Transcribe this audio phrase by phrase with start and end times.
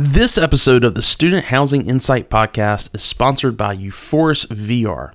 [0.00, 5.12] This episode of the Student Housing Insight Podcast is sponsored by uForis VR.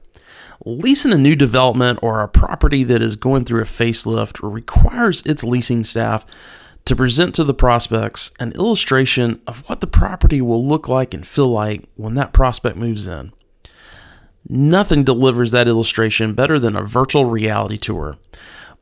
[0.65, 5.41] Leasing a new development or a property that is going through a facelift requires its
[5.41, 6.25] leasing staff
[6.83, 11.25] to present to the prospects an illustration of what the property will look like and
[11.25, 13.31] feel like when that prospect moves in.
[14.49, 18.17] Nothing delivers that illustration better than a virtual reality tour.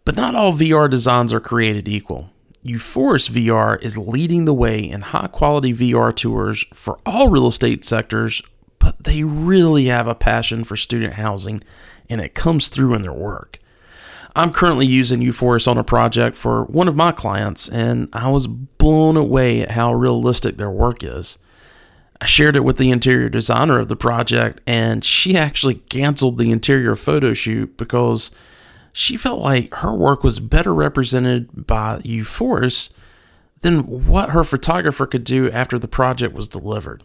[0.03, 2.31] But not all VR designs are created equal.
[2.65, 7.83] uForis VR is leading the way in high quality VR tours for all real estate
[7.83, 8.41] sectors,
[8.79, 11.63] but they really have a passion for student housing
[12.09, 13.57] and it comes through in their work.
[14.35, 18.47] I'm currently using uForis on a project for one of my clients, and I was
[18.47, 21.37] blown away at how realistic their work is.
[22.21, 26.51] I shared it with the interior designer of the project, and she actually canceled the
[26.51, 28.31] interior photo shoot because
[28.93, 32.91] she felt like her work was better represented by uForis
[33.61, 37.03] than what her photographer could do after the project was delivered.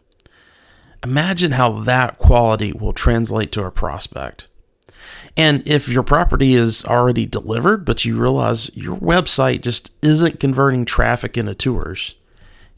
[1.05, 4.49] Imagine how that quality will translate to a prospect.
[5.37, 10.85] And if your property is already delivered, but you realize your website just isn't converting
[10.85, 12.17] traffic into tours,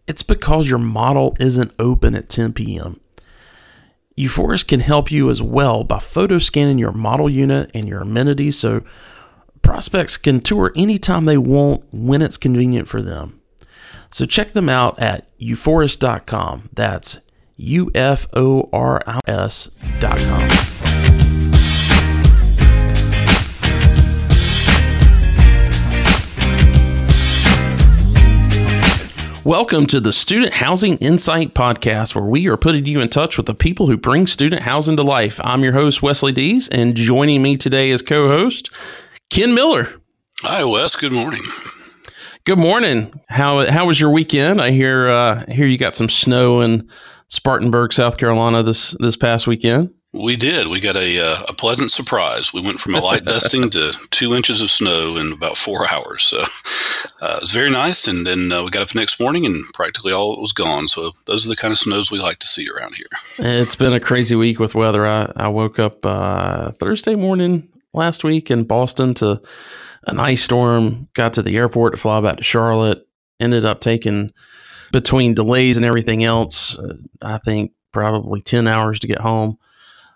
[0.07, 2.99] it's because your model isn't open at 10 p.m.
[4.19, 8.59] uForis can help you as well by photo scanning your model unit and your amenities
[8.59, 8.83] so
[9.63, 13.41] prospects can tour anytime they want when it's convenient for them.
[14.11, 16.71] So check them out at uForis.com.
[16.73, 17.21] That's
[17.57, 20.88] U F O R S.com.
[29.49, 33.47] Welcome to the Student Housing Insight Podcast, where we are putting you in touch with
[33.47, 35.41] the people who bring student housing to life.
[35.43, 38.69] I'm your host, Wesley Deese, and joining me today as co host,
[39.31, 40.03] Ken Miller.
[40.43, 40.97] Hi, Wes.
[40.97, 41.41] Good morning.
[42.45, 43.11] Good morning.
[43.31, 44.61] How how was your weekend?
[44.61, 46.87] I hear uh, hear you got some snow in
[47.29, 49.95] Spartanburg, South Carolina this this past weekend.
[50.13, 50.69] We did.
[50.69, 52.53] We got a, uh, a pleasant surprise.
[52.55, 56.23] We went from a light dusting to two inches of snow in about four hours.
[56.23, 56.39] So
[57.21, 58.09] uh, it was very nice.
[58.09, 60.89] And then uh, we got up the next morning and practically all was gone.
[60.89, 63.07] So those are the kind of snows we like to see around here.
[63.39, 65.07] It's been a crazy week with weather.
[65.07, 69.43] I, I woke up uh, Thursday morning last week in Boston to
[70.07, 73.07] an ice storm, got to the airport to fly back to Charlotte,
[73.41, 74.33] ended up taking
[74.91, 79.59] between delays and everything else, uh, I think probably 10 hours to get home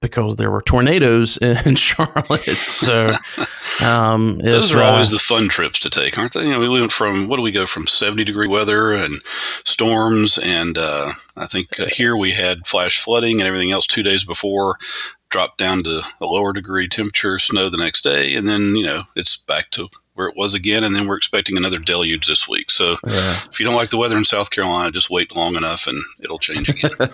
[0.03, 2.41] because there were tornadoes in Charlotte.
[2.41, 3.13] So
[3.87, 6.45] um, those if, are always uh, the fun trips to take, aren't they?
[6.45, 9.17] You know, we went from what do we go from seventy degree weather and
[9.65, 11.09] storms, and uh,
[11.39, 14.77] I think uh, here we had flash flooding and everything else two days before.
[15.31, 19.05] Dropped down to a lower degree temperature, snow the next day, and then you know
[19.17, 22.71] it's back to where it was again, and then we're expecting another deluge this week.
[22.71, 23.37] So yeah.
[23.51, 26.39] if you don't like the weather in South Carolina, just wait long enough and it'll
[26.39, 26.91] change again.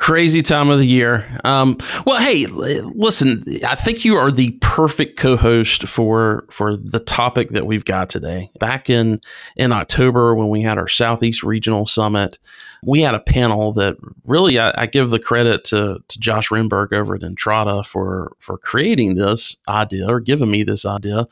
[0.00, 1.38] crazy time of the year.
[1.44, 7.50] Um, well, hey, listen, I think you are the perfect co-host for for the topic
[7.50, 8.50] that we've got today.
[8.58, 9.20] Back in
[9.56, 12.38] in October when we had our Southeast Regional Summit,
[12.82, 16.92] we had a panel that really I, I give the credit to, to Josh Renberg
[16.92, 21.26] over at Entrata for for creating this idea or giving me this idea.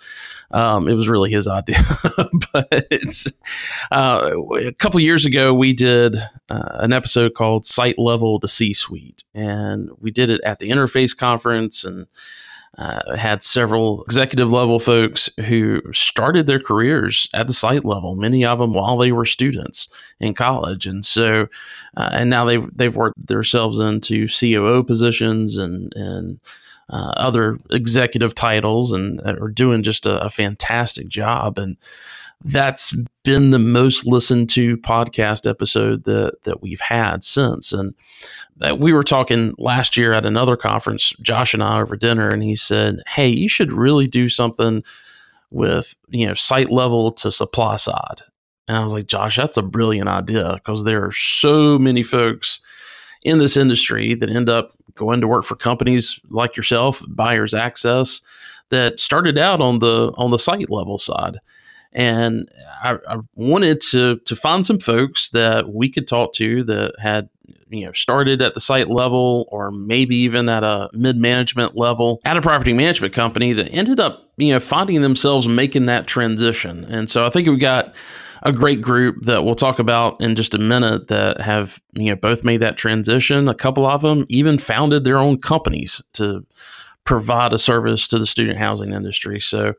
[0.51, 1.79] Um, it was really his idea,
[2.53, 2.85] but
[3.91, 6.17] uh, a couple years ago we did
[6.51, 11.17] uh, an episode called "Site Level to C-Suite," and we did it at the Interface
[11.17, 12.07] conference and
[12.79, 18.45] uh, had several executive level folks who started their careers at the site level, many
[18.45, 19.89] of them while they were students
[20.21, 20.87] in college.
[20.87, 21.49] And so,
[21.97, 26.39] uh, and now they've, they've worked themselves into COO positions and, and,
[26.91, 31.59] uh, other executive titles and are doing just a, a fantastic job.
[31.59, 31.77] And
[32.43, 32.97] that's
[33.29, 37.75] been the most listened to podcast episode that that we've had since.
[37.75, 37.95] And
[38.57, 42.43] that we were talking last year at another conference, Josh and I over dinner, and
[42.43, 44.83] he said, "Hey, you should really do something
[45.51, 48.23] with you know site level to supply side."
[48.67, 52.61] And I was like, "Josh, that's a brilliant idea because there are so many folks."
[53.25, 58.21] in this industry that end up going to work for companies like yourself, Buyers Access,
[58.69, 61.39] that started out on the on the site level side
[61.99, 62.49] and
[62.83, 67.29] I, I, wanted to to find some folks that we could talk to that had
[67.69, 72.21] you know started at the site level or maybe even at a mid management level
[72.25, 76.85] at a property management company that ended up you know finding themselves making that transition.
[76.85, 77.95] And so i think we've got
[78.45, 82.17] a great group that we'll talk about in just a minute that have you know
[82.17, 83.49] both made that transition.
[83.49, 86.47] A couple of them even founded their own companies to
[87.05, 89.41] provide a service to the student housing industry.
[89.41, 89.73] So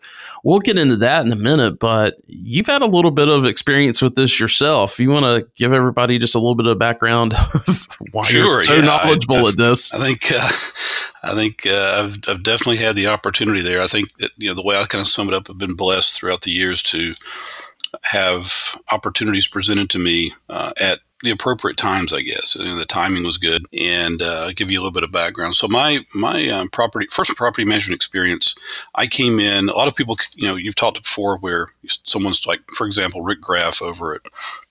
[0.43, 4.01] we'll get into that in a minute, but you've had a little bit of experience
[4.01, 4.99] with this yourself.
[4.99, 8.63] You want to give everybody just a little bit of background of why sure, you're
[8.63, 9.93] so yeah, knowledgeable I, at this?
[9.93, 13.81] I think uh, I think uh, I've, I've definitely had the opportunity there.
[13.81, 15.75] I think that you know the way I kind of sum it up, I've been
[15.75, 17.13] blessed throughout the years to
[18.05, 22.55] have opportunities presented to me uh, at the appropriate times, I guess.
[22.55, 25.55] You know, the timing was good, and uh, give you a little bit of background.
[25.55, 28.55] So my my um, property first property management experience,
[28.95, 29.69] I came in.
[29.69, 33.41] A lot of people, you know, you've talked before where someone's like, for example, Rick
[33.41, 34.21] Graff over at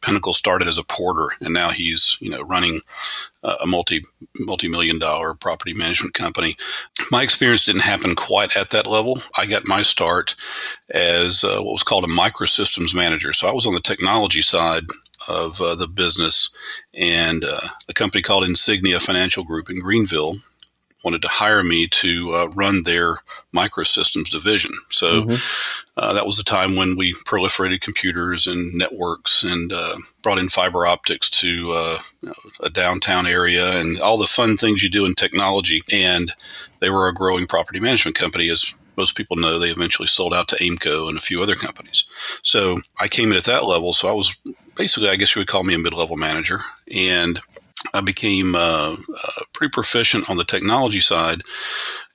[0.00, 2.80] Pinnacle started as a porter, and now he's you know running
[3.42, 4.02] a multi
[4.40, 6.56] multi million dollar property management company.
[7.10, 9.18] My experience didn't happen quite at that level.
[9.36, 10.34] I got my start
[10.90, 13.32] as uh, what was called a microsystems manager.
[13.32, 14.84] So I was on the technology side
[15.28, 16.50] of uh, the business,
[16.94, 20.36] and uh, a company called Insignia Financial Group in Greenville
[21.04, 23.18] wanted to hire me to uh, run their
[23.54, 24.72] microsystems division.
[24.90, 25.90] So mm-hmm.
[25.96, 30.48] uh, that was the time when we proliferated computers and networks and uh, brought in
[30.48, 34.90] fiber optics to uh, you know, a downtown area and all the fun things you
[34.90, 35.82] do in technology.
[35.92, 36.32] And
[36.80, 39.58] they were a growing property management company, as most people know.
[39.58, 42.04] They eventually sold out to Aimco and a few other companies.
[42.42, 43.92] So I came in at that level.
[43.92, 44.36] So I was
[44.78, 46.60] basically, I guess you would call me a mid level manager.
[46.94, 47.40] And
[47.92, 51.42] I became uh, uh, pretty proficient on the technology side.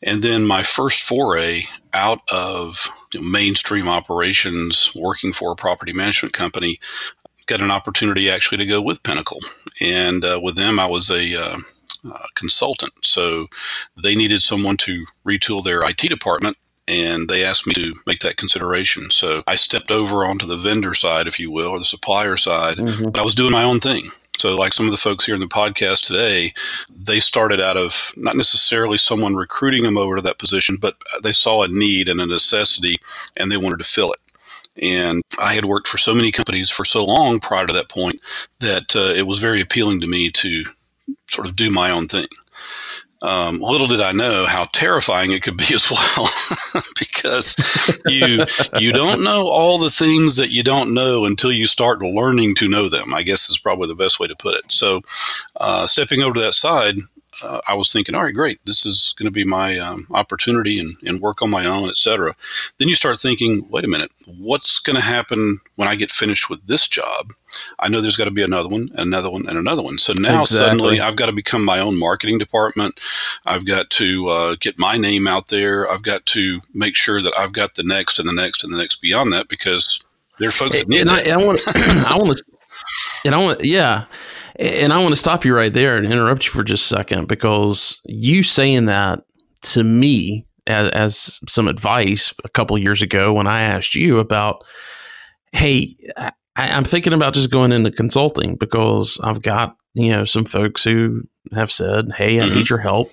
[0.01, 1.63] And then my first foray
[1.93, 6.79] out of you know, mainstream operations, working for a property management company,
[7.45, 9.39] got an opportunity actually to go with Pinnacle.
[9.79, 11.57] And uh, with them, I was a uh,
[12.05, 12.93] uh, consultant.
[13.03, 13.47] So
[14.01, 16.57] they needed someone to retool their IT department
[16.87, 19.03] and they asked me to make that consideration.
[19.03, 22.77] So I stepped over onto the vendor side, if you will, or the supplier side.
[22.77, 23.09] Mm-hmm.
[23.11, 24.03] But I was doing my own thing.
[24.39, 26.53] So, like some of the folks here in the podcast today,
[26.89, 31.31] they started out of not necessarily someone recruiting them over to that position, but they
[31.31, 32.97] saw a need and a necessity
[33.37, 34.19] and they wanted to fill it.
[34.81, 38.19] And I had worked for so many companies for so long prior to that point
[38.59, 40.65] that uh, it was very appealing to me to
[41.29, 42.27] sort of do my own thing.
[43.23, 46.29] Um, little did I know how terrifying it could be as well,
[46.99, 47.55] because
[48.05, 48.45] you
[48.79, 52.67] you don't know all the things that you don't know until you start learning to
[52.67, 53.13] know them.
[53.13, 54.71] I guess is probably the best way to put it.
[54.71, 55.01] So,
[55.59, 56.97] uh, stepping over to that side,
[57.43, 60.79] uh, I was thinking, all right, great, this is going to be my um, opportunity
[60.79, 62.33] and, and work on my own, etc.
[62.77, 66.49] Then you start thinking, wait a minute, what's going to happen when I get finished
[66.49, 67.33] with this job?
[67.79, 69.97] I know there's got to be another one, another one, and another one.
[69.97, 70.57] So now exactly.
[70.57, 72.99] suddenly I've got to become my own marketing department.
[73.45, 75.89] I've got to uh, get my name out there.
[75.89, 78.77] I've got to make sure that I've got the next and the next and the
[78.77, 80.03] next beyond that because
[80.39, 81.27] there's folks that need and that.
[81.27, 81.59] I, I want,
[82.07, 82.43] I want to,
[83.25, 84.05] and I want, yeah.
[84.57, 87.27] And I want to stop you right there and interrupt you for just a second
[87.27, 89.23] because you saying that
[89.61, 94.63] to me as, as some advice a couple years ago when I asked you about,
[95.51, 100.45] hey, I, I'm thinking about just going into consulting because I've got you know some
[100.45, 101.23] folks who
[101.53, 102.57] have said, hey, I mm-hmm.
[102.57, 103.07] need your help,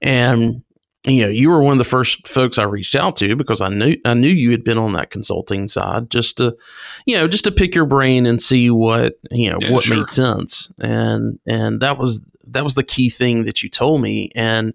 [0.00, 0.62] and
[1.06, 3.68] you know, you were one of the first folks I reached out to because I
[3.68, 6.56] knew I knew you had been on that consulting side just to,
[7.04, 9.98] you know, just to pick your brain and see what you know yeah, what sure.
[9.98, 14.30] made sense, and and that was that was the key thing that you told me,
[14.34, 14.72] and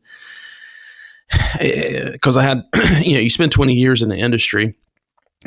[1.59, 2.63] eh, because I had,
[3.01, 4.75] you know, you spent twenty years in the industry,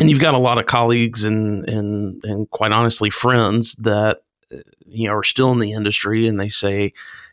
[0.00, 4.62] and you've got a lot of colleagues and and and quite honestly friends that eh,
[4.86, 6.92] you know are still in the industry, and they say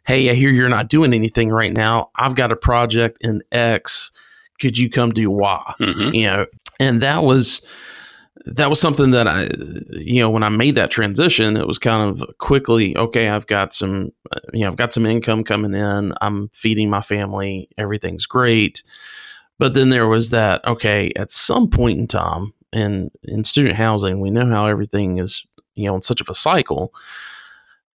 [0.10, 2.10] hey, I hear you're not doing anything right now.
[2.16, 4.12] I've got a project in X.
[4.60, 5.74] Could you come do Y?
[5.80, 6.16] Mm-hmm.
[6.16, 6.46] You know,
[6.80, 7.62] and that was
[8.46, 9.50] that was something that I,
[9.92, 13.72] you know, when I made that transition, it was kind of quickly, okay, I've got
[13.72, 14.12] some,
[14.51, 16.13] you know, I've got some income coming in.
[16.22, 17.70] I'm feeding my family.
[17.78, 18.82] Everything's great.
[19.60, 24.22] But then there was that, okay, at some point in time in, in student housing,
[24.22, 26.94] we know how everything is, you know, in such of a cycle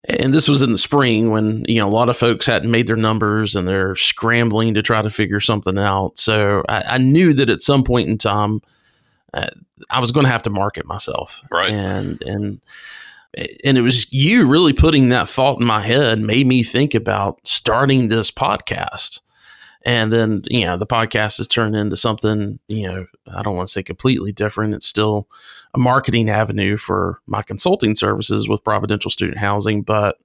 [0.05, 2.87] and this was in the spring when you know a lot of folks hadn't made
[2.87, 6.17] their numbers and they're scrambling to try to figure something out.
[6.17, 8.61] So i, I knew that at some point in time
[9.33, 9.47] uh,
[9.89, 11.41] i was going to have to market myself.
[11.51, 11.71] Right.
[11.71, 12.61] And and
[13.63, 17.39] and it was you really putting that thought in my head made me think about
[17.43, 19.21] starting this podcast
[19.85, 23.67] and then you know the podcast has turned into something you know i don't want
[23.67, 24.73] to say completely different.
[24.73, 25.27] It's still
[25.73, 30.17] a marketing avenue for my consulting services with providential student housing but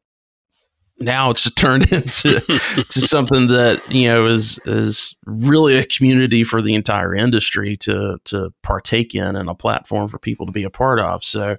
[1.00, 6.60] now it's turned into to something that you know is is really a community for
[6.62, 10.70] the entire industry to to partake in and a platform for people to be a
[10.70, 11.56] part of so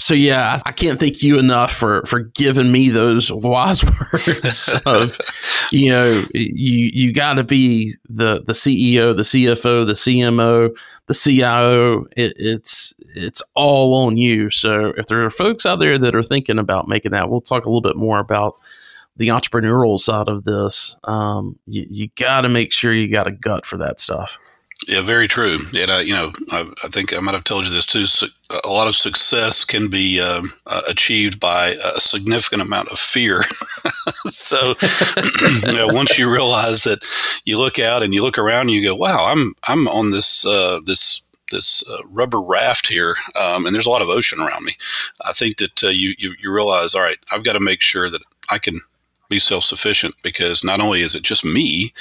[0.00, 5.18] so yeah, I can't thank you enough for for giving me those wise words of,
[5.72, 10.70] you know, you you got to be the the CEO, the CFO, the CMO,
[11.06, 12.06] the CIO.
[12.16, 14.50] It, it's it's all on you.
[14.50, 17.64] So if there are folks out there that are thinking about making that, we'll talk
[17.64, 18.54] a little bit more about
[19.16, 20.96] the entrepreneurial side of this.
[21.04, 24.38] Um, you, you got to make sure you got a gut for that stuff.
[24.88, 25.58] Yeah, very true.
[25.76, 28.06] And uh, you know, I, I, think I might have told you this too.
[28.64, 33.42] A lot of success can be um, uh, achieved by a significant amount of fear.
[34.28, 34.74] so,
[35.66, 37.04] you know, once you realize that,
[37.44, 40.46] you look out and you look around, and you go, "Wow, I'm I'm on this
[40.46, 44.64] uh, this this uh, rubber raft here, um, and there's a lot of ocean around
[44.64, 44.72] me."
[45.24, 48.10] I think that uh, you, you you realize, all right, I've got to make sure
[48.10, 48.80] that I can
[49.28, 51.92] be self sufficient because not only is it just me,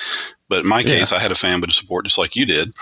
[0.50, 1.18] but in my case, yeah.
[1.18, 2.74] I had a family to support just like you did,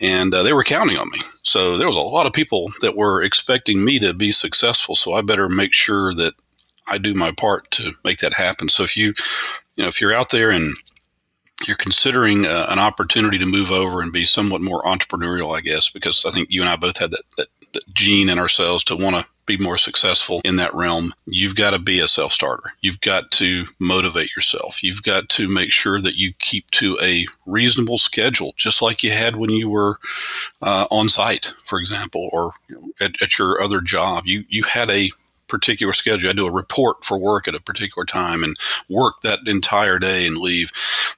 [0.00, 1.18] and uh, they were counting on me.
[1.42, 4.94] So there was a lot of people that were expecting me to be successful.
[4.94, 6.34] So I better make sure that
[6.88, 8.68] I do my part to make that happen.
[8.68, 9.14] So if you,
[9.76, 10.74] you know, if you're out there and
[11.66, 15.90] you're considering uh, an opportunity to move over and be somewhat more entrepreneurial, I guess,
[15.90, 18.96] because I think you and I both had that, that, that gene in ourselves to
[18.96, 22.72] want to be more successful in that realm, you've got to be a self starter.
[22.80, 24.82] You've got to motivate yourself.
[24.82, 29.12] You've got to make sure that you keep to a reasonable schedule, just like you
[29.12, 29.98] had when you were
[30.62, 32.52] uh, on site, for example, or
[33.00, 34.26] at, at your other job.
[34.26, 35.10] You you had a
[35.48, 36.30] particular schedule.
[36.30, 38.56] I do a report for work at a particular time and
[38.88, 40.72] work that entire day and leave.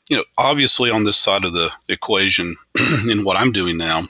[0.09, 2.55] You know, obviously on this side of the equation,
[3.11, 4.03] in what I'm doing now,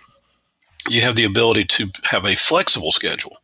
[0.89, 3.39] you have the ability to have a flexible schedule.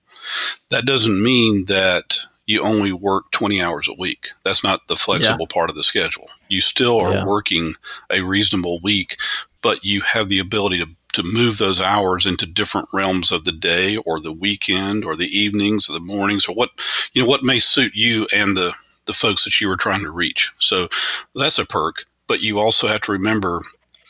[0.71, 4.29] That doesn't mean that you only work 20 hours a week.
[4.45, 5.55] That's not the flexible yeah.
[5.55, 6.27] part of the schedule.
[6.49, 7.25] You still are yeah.
[7.25, 7.75] working
[8.11, 9.17] a reasonable week,
[9.63, 13.53] but you have the ability to, to move those hours into different realms of the
[13.53, 16.71] day or the weekend or the evenings or the mornings or what,
[17.13, 18.75] you know, what may suit you and the,
[19.07, 20.53] the folks that you were trying to reach.
[20.59, 20.89] So
[21.35, 22.05] that's a perk.
[22.27, 23.63] But you also have to remember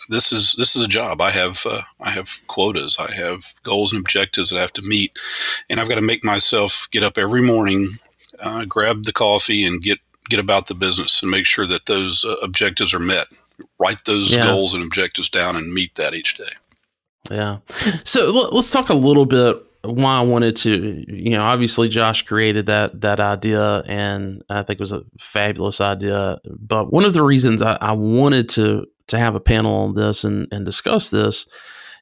[0.08, 1.20] this is this is a job.
[1.20, 2.96] I have uh, I have quotas.
[2.98, 5.18] I have goals and objectives that I have to meet,
[5.68, 7.88] and I've got to make myself get up every morning,
[8.40, 12.24] uh, grab the coffee, and get get about the business and make sure that those
[12.24, 13.26] uh, objectives are met.
[13.78, 14.42] Write those yeah.
[14.42, 16.50] goals and objectives down and meet that each day.
[17.30, 17.58] Yeah.
[18.04, 22.66] So let's talk a little bit why I wanted to, you know, obviously Josh created
[22.66, 26.38] that that idea, and I think it was a fabulous idea.
[26.44, 30.24] But one of the reasons I, I wanted to to have a panel on this
[30.24, 31.46] and, and discuss this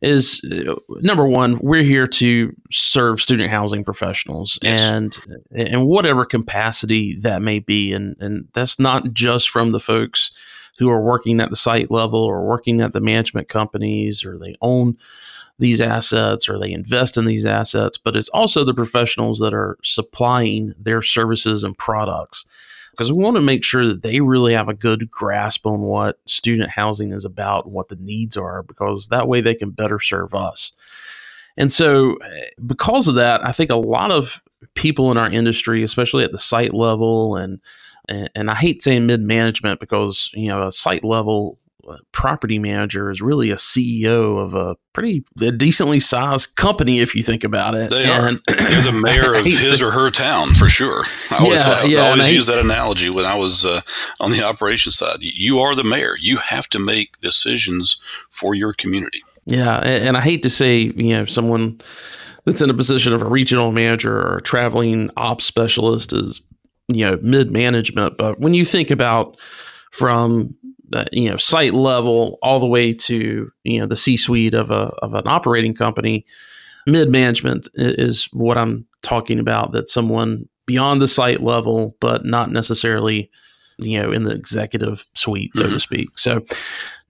[0.01, 4.83] is uh, number one, we're here to serve student housing professionals yes.
[4.83, 5.17] and
[5.53, 7.93] in whatever capacity that may be.
[7.93, 10.33] And, and that's not just from the folks
[10.79, 14.55] who are working at the site level or working at the management companies or they
[14.61, 14.97] own
[15.59, 19.79] these assets or they invest in these assets, but it's also the professionals that are
[19.83, 22.47] supplying their services and products
[22.93, 26.21] because we want to make sure that they really have a good grasp on what
[26.27, 29.99] student housing is about and what the needs are, because that way they can better
[29.99, 30.73] serve us.
[31.57, 34.43] And so, eh, because of that, I think a lot of
[34.75, 37.61] people in our industry, especially at the site level, and
[38.09, 41.59] and, I hate saying mid management because you know a site level
[42.13, 47.23] property manager is really a CEO of a pretty a decently sized company if you
[47.23, 47.91] think about it.
[47.91, 48.55] They and, are.
[48.55, 51.05] They're the mayor of his or her town for sure.
[51.31, 53.81] I always, yeah, I, yeah, I always use that analogy when I was uh,
[54.21, 55.19] on the operations side.
[55.21, 56.15] You are the mayor.
[56.21, 57.97] You have to make decisions
[58.31, 59.23] for your community.
[59.47, 61.81] Yeah, and, and I hate to say, you know, someone
[62.45, 66.43] that's in a position of a regional manager or a traveling ops specialist is,
[66.89, 68.17] you know, mid management.
[68.17, 69.37] But when you think about
[69.93, 70.55] from
[70.93, 74.71] uh, you know site level all the way to you know the C suite of
[74.71, 76.27] a of an operating company.
[76.87, 79.73] Mid management is what I'm talking about.
[79.73, 83.31] That someone beyond the site level, but not necessarily
[83.83, 85.73] you know in the executive suite, so mm-hmm.
[85.73, 86.19] to speak.
[86.19, 86.45] So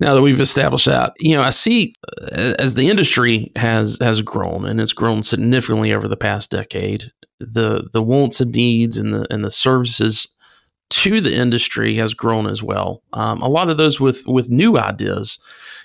[0.01, 4.23] now that we've established that, you know, I see uh, as the industry has has
[4.23, 9.13] grown and it's grown significantly over the past decade, the the wants and needs and
[9.13, 10.29] the and the services
[10.91, 13.03] to the industry has grown as well.
[13.13, 15.39] Um, a lot of those with with new ideas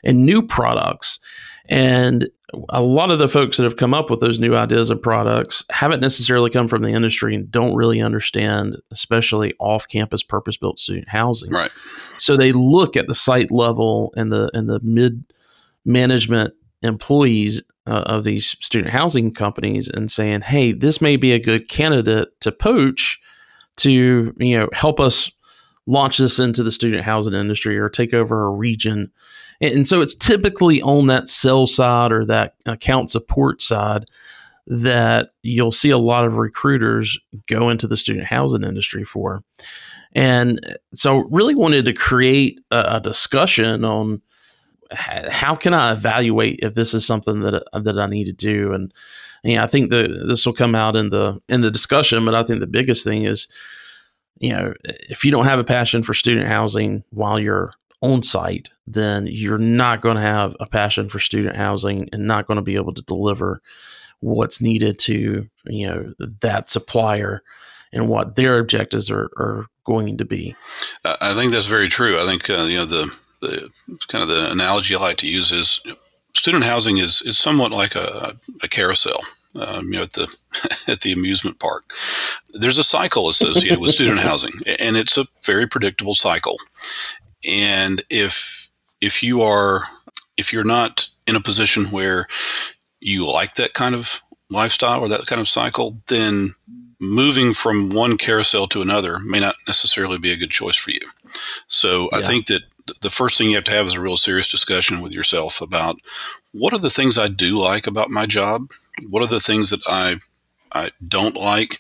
[0.04, 1.20] and new products,
[1.70, 2.30] and
[2.70, 5.66] a lot of the folks that have come up with those new ideas and products
[5.70, 11.52] haven't necessarily come from the industry and don't really understand, especially off-campus purpose-built student housing.
[11.52, 11.72] Right.
[12.18, 15.26] So they look at the site level and the and the mid
[15.84, 21.40] management employees uh, of these student housing companies and saying, "Hey, this may be a
[21.40, 23.22] good candidate to poach."
[23.78, 25.32] to you know help us
[25.86, 29.12] launch this into the student housing industry or take over a region.
[29.62, 34.06] And, so it's typically on that sell side or that account support side
[34.68, 39.44] that you'll see a lot of recruiters go into the student housing industry for.
[40.14, 44.22] And so, really wanted to create a, a discussion on
[44.92, 48.74] how can I evaluate if this is something that uh, that I need to do.
[48.74, 48.94] And
[49.44, 52.26] yeah, I think that this will come out in the in the discussion.
[52.26, 53.48] But I think the biggest thing is,
[54.40, 58.70] you know, if you don't have a passion for student housing while you're on site,
[58.86, 62.62] then you're not going to have a passion for student housing and not going to
[62.62, 63.62] be able to deliver
[64.20, 67.44] what's needed to you know that supplier
[67.94, 70.56] and what their objectives are, are going to be.
[71.06, 72.20] I think that's very true.
[72.20, 73.70] I think uh, you know the, the
[74.08, 75.82] kind of the analogy I like to use is
[76.34, 79.20] student housing is is somewhat like a, a carousel.
[79.56, 80.28] Um, you know, at the
[80.88, 81.92] at the amusement park,
[82.54, 86.58] there's a cycle associated with student housing, and it's a very predictable cycle.
[87.48, 88.70] And if
[89.02, 89.84] if you are
[90.38, 92.28] if you're not in a position where
[93.00, 96.50] you like that kind of lifestyle or that kind of cycle, then
[97.00, 101.02] moving from one carousel to another may not necessarily be a good choice for you.
[101.68, 102.20] So yeah.
[102.20, 102.62] I think that
[103.02, 105.98] the first thing you have to have is a real serious discussion with yourself about
[106.54, 108.72] what are the things I do like about my job?
[109.10, 110.18] What are the things that I
[110.72, 111.80] I don't like?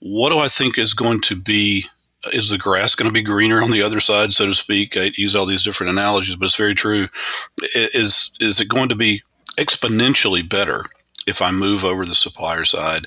[0.00, 1.86] What do I think is going to be
[2.32, 4.96] is the grass going to be greener on the other side, so to speak?
[4.96, 7.06] I use all these different analogies, but it's very true.
[7.74, 9.22] Is is it going to be
[9.56, 10.84] exponentially better
[11.26, 13.06] if I move over the supplier side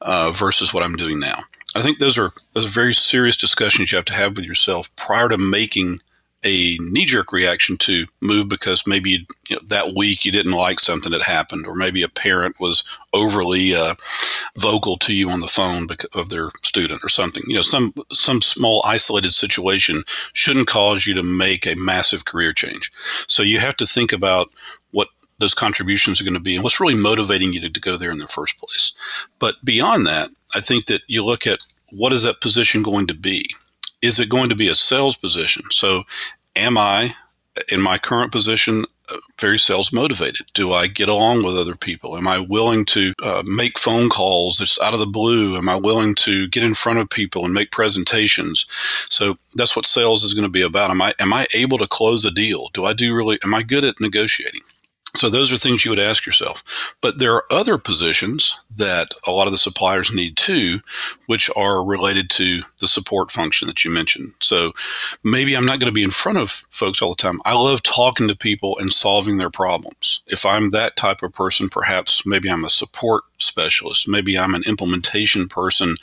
[0.00, 1.38] uh, versus what I'm doing now?
[1.74, 4.94] I think those are those are very serious discussions you have to have with yourself
[4.96, 5.98] prior to making
[6.44, 10.78] a knee jerk reaction to move because maybe you know, that week you didn't like
[10.78, 13.94] something that happened, or maybe a parent was overly uh,
[14.56, 17.42] vocal to you on the phone because of their student or something.
[17.46, 20.02] You know, some some small isolated situation
[20.32, 22.92] shouldn't cause you to make a massive career change.
[23.26, 24.50] So you have to think about
[24.92, 27.96] what those contributions are going to be and what's really motivating you to, to go
[27.96, 28.92] there in the first place.
[29.38, 33.14] But beyond that, I think that you look at what is that position going to
[33.14, 33.48] be?
[34.02, 35.64] Is it going to be a sales position?
[35.70, 36.04] So,
[36.56, 37.14] am I
[37.70, 40.46] in my current position uh, very sales motivated?
[40.54, 42.16] Do I get along with other people?
[42.16, 45.56] Am I willing to uh, make phone calls just out of the blue?
[45.56, 48.66] Am I willing to get in front of people and make presentations?
[49.10, 50.90] So that's what sales is going to be about.
[50.90, 52.68] Am I am I able to close a deal?
[52.74, 53.38] Do I do really?
[53.44, 54.62] Am I good at negotiating?
[55.14, 56.94] So those are things you would ask yourself.
[57.00, 60.80] But there are other positions that a lot of the suppliers need too,
[61.28, 64.32] which are related to the support function that you mentioned.
[64.40, 64.72] So
[65.22, 67.38] maybe I'm not going to be in front of folks all the time.
[67.44, 70.22] I love talking to people and solving their problems.
[70.26, 74.08] If I'm that type of person, perhaps maybe I'm a support specialist.
[74.08, 75.96] Maybe I'm an implementation person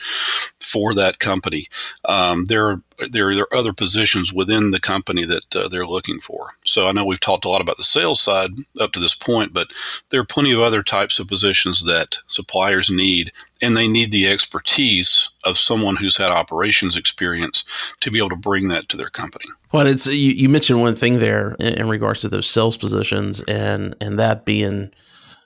[0.62, 1.68] for that company.
[2.06, 6.20] Um, there, are, there, there are other positions within the company that uh, they're looking
[6.20, 6.52] for.
[6.64, 9.54] So I know we've talked a lot about the sales side up to this point,
[9.54, 9.68] but
[10.12, 14.28] there are plenty of other types of positions that suppliers need, and they need the
[14.28, 17.64] expertise of someone who's had operations experience
[18.02, 19.46] to be able to bring that to their company.
[19.72, 23.42] Well, it's you, you mentioned one thing there in, in regards to those sales positions,
[23.44, 24.92] and and that being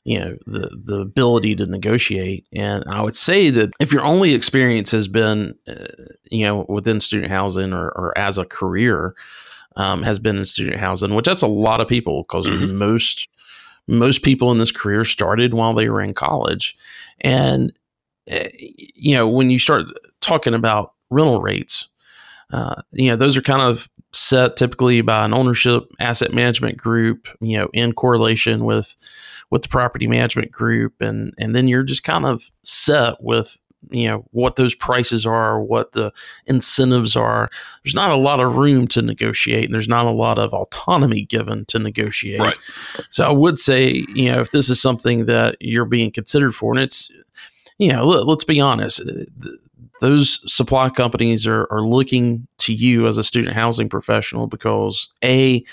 [0.05, 4.33] you know the the ability to negotiate and i would say that if your only
[4.33, 5.85] experience has been uh,
[6.31, 9.13] you know within student housing or, or as a career
[9.75, 12.77] um, has been in student housing which that's a lot of people because mm-hmm.
[12.77, 13.27] most
[13.87, 16.77] most people in this career started while they were in college
[17.21, 17.73] and
[18.95, 19.85] you know when you start
[20.21, 21.87] talking about rental rates
[22.51, 27.27] uh, you know those are kind of set typically by an ownership asset management group
[27.41, 28.95] you know in correlation with
[29.49, 31.01] with the property management group.
[31.01, 35.61] And and then you're just kind of set with you know what those prices are
[35.61, 36.11] what the
[36.45, 37.49] incentives are.
[37.83, 41.23] There's not a lot of room to negotiate and there's not a lot of autonomy
[41.23, 42.39] given to negotiate.
[42.39, 42.57] Right.
[43.09, 46.73] so i would say you know if this is something that you're being considered for
[46.73, 47.11] and it's
[47.79, 49.01] you know let, us be honest
[50.01, 55.63] those supply companies are, are looking to you as a student housing professional because a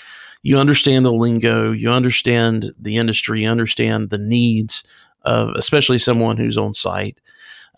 [0.43, 4.83] you understand the lingo, you understand the industry, you understand the needs
[5.23, 7.17] of especially someone who's on site.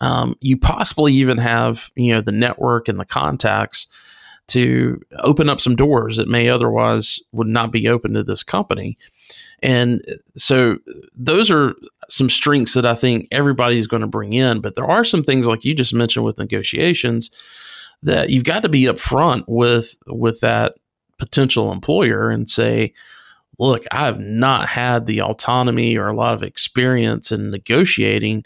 [0.00, 3.86] Um, you possibly even have you know the network and the contacts
[4.50, 8.96] to open up some doors that may otherwise would not be open to this company.
[9.62, 10.02] And
[10.36, 10.78] so
[11.14, 11.74] those are
[12.08, 14.60] some strengths that I think everybody's going to bring in.
[14.60, 17.30] But there are some things like you just mentioned with negotiations
[18.02, 20.76] that you've got to be upfront with with that
[21.18, 22.94] potential employer and say,
[23.58, 28.44] look, I've not had the autonomy or a lot of experience in negotiating.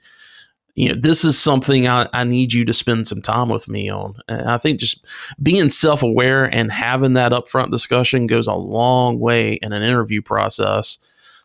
[0.75, 3.89] You know, this is something I, I need you to spend some time with me
[3.89, 4.17] on.
[4.29, 5.07] And I think just
[5.41, 10.21] being self aware and having that upfront discussion goes a long way in an interview
[10.21, 10.99] process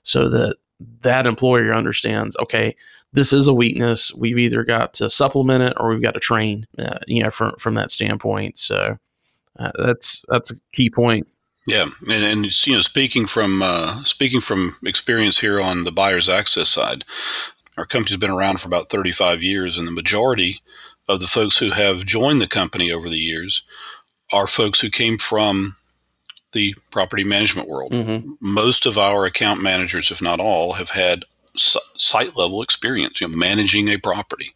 [0.03, 0.57] so that
[1.01, 2.75] that employer understands, okay,
[3.13, 4.13] this is a weakness.
[4.13, 7.55] We've either got to supplement it or we've got to train, uh, you know, from
[7.57, 8.57] from that standpoint.
[8.57, 8.97] So
[9.57, 11.27] uh, that's that's a key point.
[11.67, 16.29] Yeah, and, and you know, speaking from uh, speaking from experience here on the buyer's
[16.29, 17.03] access side,
[17.79, 20.59] our company's been around for about 35 years, and the majority
[21.07, 23.63] of the folks who have joined the company over the years
[24.31, 25.75] are folks who came from
[26.51, 27.91] the property management world.
[27.91, 28.31] Mm-hmm.
[28.41, 31.23] Most of our account managers, if not all, have had
[31.55, 34.51] site level experience, you know, managing a property.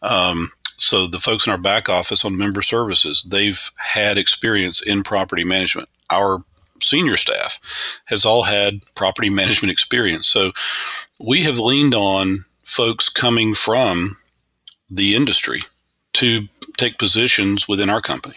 [0.00, 5.02] Um, so the folks in our back office on member services, they've had experience in
[5.02, 5.88] property management.
[6.08, 6.44] Our
[6.82, 7.60] senior staff
[8.06, 10.26] has all had property management experience.
[10.26, 10.52] So
[11.18, 12.38] we have leaned on
[12.70, 14.16] folks coming from
[14.88, 15.60] the industry
[16.12, 18.36] to take positions within our company.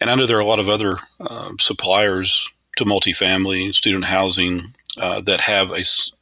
[0.00, 4.60] And I know there are a lot of other uh, suppliers to multifamily, student housing,
[4.98, 5.80] uh, that have a,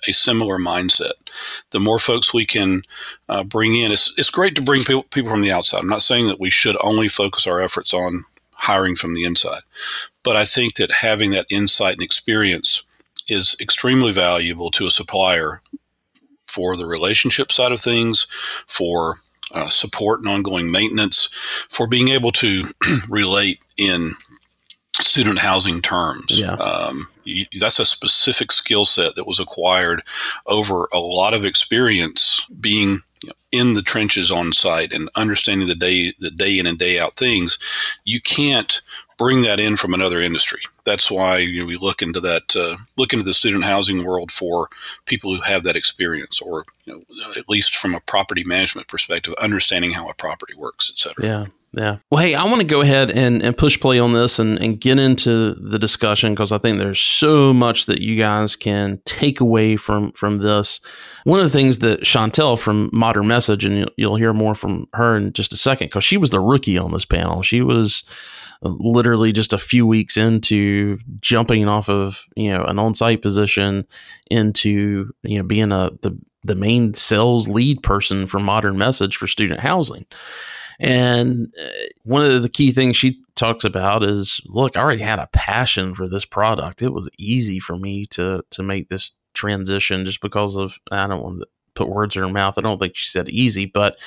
[0.09, 1.13] a similar mindset.
[1.71, 2.83] The more folks we can
[3.29, 5.81] uh, bring in, it's, it's great to bring people, people from the outside.
[5.81, 9.63] I'm not saying that we should only focus our efforts on hiring from the inside,
[10.23, 12.85] but I think that having that insight and experience
[13.27, 15.61] is extremely valuable to a supplier
[16.49, 18.27] for the relationship side of things,
[18.67, 19.17] for
[19.53, 21.27] uh, support and ongoing maintenance,
[21.71, 22.65] for being able to
[23.09, 24.11] relate in
[25.01, 26.41] student housing terms.
[26.41, 26.55] Yeah.
[26.55, 30.03] Um, you, that's a specific skill set that was acquired
[30.47, 32.99] over a lot of experience being
[33.53, 37.17] in the trenches on site and understanding the day the day in and day out
[37.17, 37.59] things.
[38.05, 38.81] You can't
[39.19, 40.61] bring that in from another industry.
[40.85, 44.31] That's why you know, we look into that, uh, look into the student housing world
[44.31, 44.69] for
[45.05, 47.03] people who have that experience, or you know,
[47.37, 51.27] at least from a property management perspective, understanding how a property works, et cetera.
[51.27, 51.47] Yeah.
[51.75, 51.99] Yeah.
[52.11, 54.81] Well, hey, I want to go ahead and, and push play on this and, and
[54.81, 59.39] get into the discussion because I think there's so much that you guys can take
[59.39, 60.81] away from from this.
[61.25, 64.89] One of the things that Chantel from Modern Message, and you'll, you'll hear more from
[64.95, 67.43] her in just a second because she was the rookie on this panel.
[67.43, 68.03] She was
[68.63, 73.87] literally just a few weeks into jumping off of you know an on-site position
[74.31, 79.27] into you know being a the the main sales lead person for Modern Message for
[79.27, 80.07] student housing.
[80.81, 81.69] And uh,
[82.05, 85.95] one of the key things she talks about is look, I already had a passion
[85.95, 86.83] for this product.
[86.83, 91.23] It was easy for me to to make this transition just because of I don't
[91.23, 92.59] want to put words in her mouth.
[92.59, 93.99] I don't think she said easy, but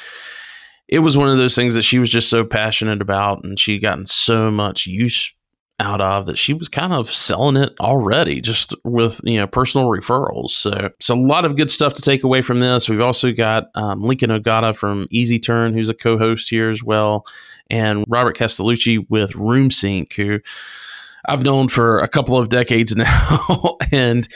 [0.92, 3.82] it was one of those things that she was just so passionate about and she'd
[3.82, 5.34] gotten so much use
[5.80, 9.88] out of that she was kind of selling it already just with you know personal
[9.88, 10.52] referrals.
[10.52, 12.88] So so a lot of good stuff to take away from this.
[12.88, 17.26] We've also got um, lincoln ogata from easy turn who's a co-host here as well
[17.70, 20.40] and robert castellucci with roomsync who
[21.28, 24.28] I've known for a couple of decades now, and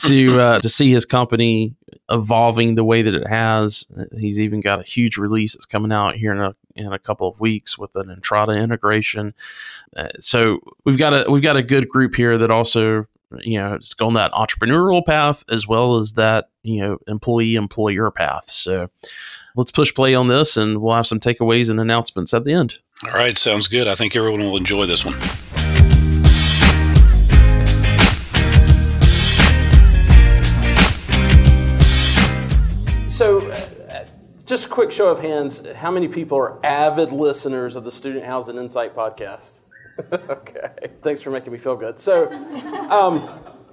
[0.00, 1.74] to uh, to see his company
[2.10, 3.86] evolving the way that it has,
[4.18, 7.28] he's even got a huge release that's coming out here in a in a couple
[7.28, 9.34] of weeks with an Entrata integration.
[9.96, 13.06] Uh, so we've got a we've got a good group here that also
[13.40, 18.10] you know it's going that entrepreneurial path as well as that you know employee employer
[18.10, 18.48] path.
[18.48, 18.88] So
[19.56, 22.78] let's push play on this, and we'll have some takeaways and announcements at the end.
[23.04, 23.86] All right, sounds good.
[23.86, 25.14] I think everyone will enjoy this one.
[34.48, 38.24] Just a quick show of hands how many people are avid listeners of the Student
[38.24, 39.60] Housing Insight podcast?
[40.30, 40.88] okay.
[41.02, 41.98] Thanks for making me feel good.
[41.98, 42.32] So,
[42.88, 43.18] um,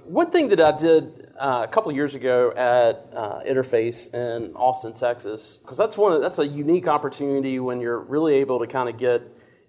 [0.04, 4.92] one thing that I did uh, a couple years ago at uh, Interface in Austin,
[4.92, 8.90] Texas, because that's one of, that's a unique opportunity when you're really able to kind
[8.90, 9.22] of get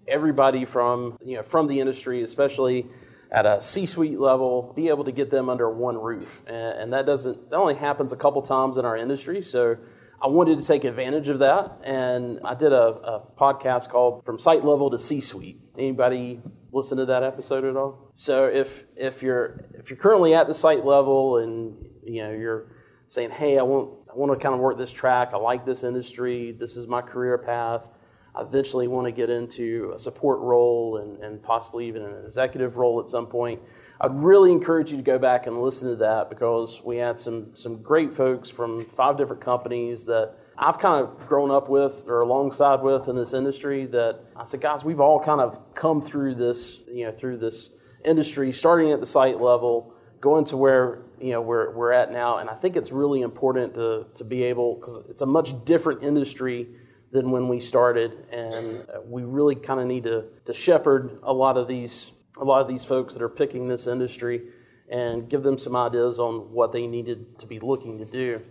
[0.06, 2.86] everybody from you know from the industry, especially
[3.30, 7.06] at a C-suite level, be able to get them under one roof, and, and that
[7.06, 9.40] doesn't that only happens a couple times in our industry.
[9.40, 9.78] So
[10.20, 14.38] I wanted to take advantage of that, and I did a, a podcast called "From
[14.38, 16.40] Site Level to C-Suite." Anybody
[16.72, 18.10] listen to that episode at all?
[18.14, 22.72] So if if you're if you're currently at the site level and you know you're
[23.06, 25.30] saying, "Hey, I want I want to kind of work this track.
[25.32, 26.50] I like this industry.
[26.50, 27.88] This is my career path."
[28.34, 32.76] I eventually want to get into a support role and, and possibly even an executive
[32.76, 33.60] role at some point,
[34.00, 37.56] I'd really encourage you to go back and listen to that because we had some,
[37.56, 42.20] some great folks from five different companies that I've kind of grown up with or
[42.20, 46.36] alongside with in this industry that I said, guys, we've all kind of come through
[46.36, 47.70] this, you know, through this
[48.04, 52.38] industry, starting at the site level, going to where you know we're, we're at now.
[52.38, 56.02] And I think it's really important to, to be able, because it's a much different
[56.02, 56.68] industry
[57.10, 61.56] than when we started, and we really kind of need to, to shepherd a lot
[61.56, 64.42] of these a lot of these folks that are picking this industry
[64.88, 68.42] and give them some ideas on what they needed to be looking to do.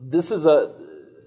[0.00, 0.74] This is a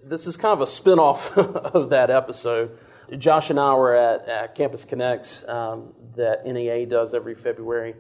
[0.04, 1.36] this is kind of a spinoff
[1.74, 2.78] of that episode.
[3.18, 7.96] Josh and I were at, at Campus Connects um, that NAA does every February,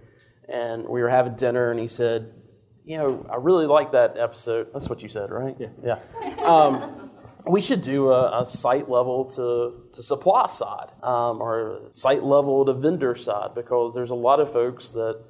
[0.49, 2.33] and we were having dinner, and he said,
[2.83, 5.55] "You know, I really like that episode." That's what you said, right?
[5.59, 5.67] Yeah.
[5.83, 5.99] Yeah.
[6.43, 7.06] Um,
[7.49, 12.65] we should do a, a, site level to, to supply side um, or site level
[12.65, 15.23] to vendor side because there's a lot of folks that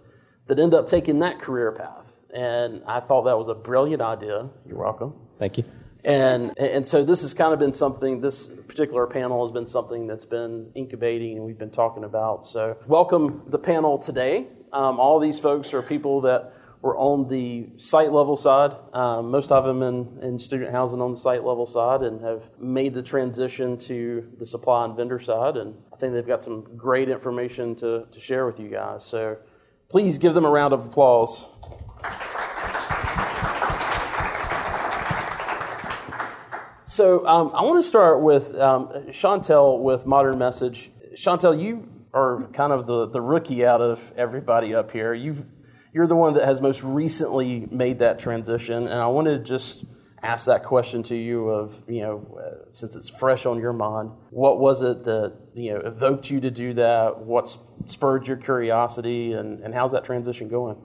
[0.48, 2.14] that end up taking that career path.
[2.34, 4.50] And I thought that was a brilliant idea.
[4.66, 5.14] You're welcome.
[5.38, 5.64] Thank you.
[6.04, 8.22] And and so this has kind of been something.
[8.22, 12.46] This particular panel has been something that's been incubating and we've been talking about.
[12.46, 14.48] So welcome the panel today.
[14.72, 16.54] Um, all these folks are people that
[16.88, 18.76] were on the site level side.
[18.94, 22.50] Um, most of them in, in student housing on the site level side and have
[22.60, 25.56] made the transition to the supply and vendor side.
[25.58, 29.06] And I think they've got some great information to, to share with you guys.
[29.06, 29.38] So
[29.90, 31.48] Please give them a round of applause.
[36.84, 40.92] So um, I want to start with um, Chantel with Modern Message.
[41.16, 45.14] Chantel, you are kind of the, the rookie out of everybody up here.
[45.14, 45.46] you
[45.94, 49.86] you're the one that has most recently made that transition, and I want to just
[50.24, 54.10] ask that question to you of you know uh, since it's fresh on your mind
[54.32, 57.20] what was it that you know evoked you to do that?
[57.20, 59.34] What spurred your curiosity?
[59.34, 60.78] And, and how's that transition going?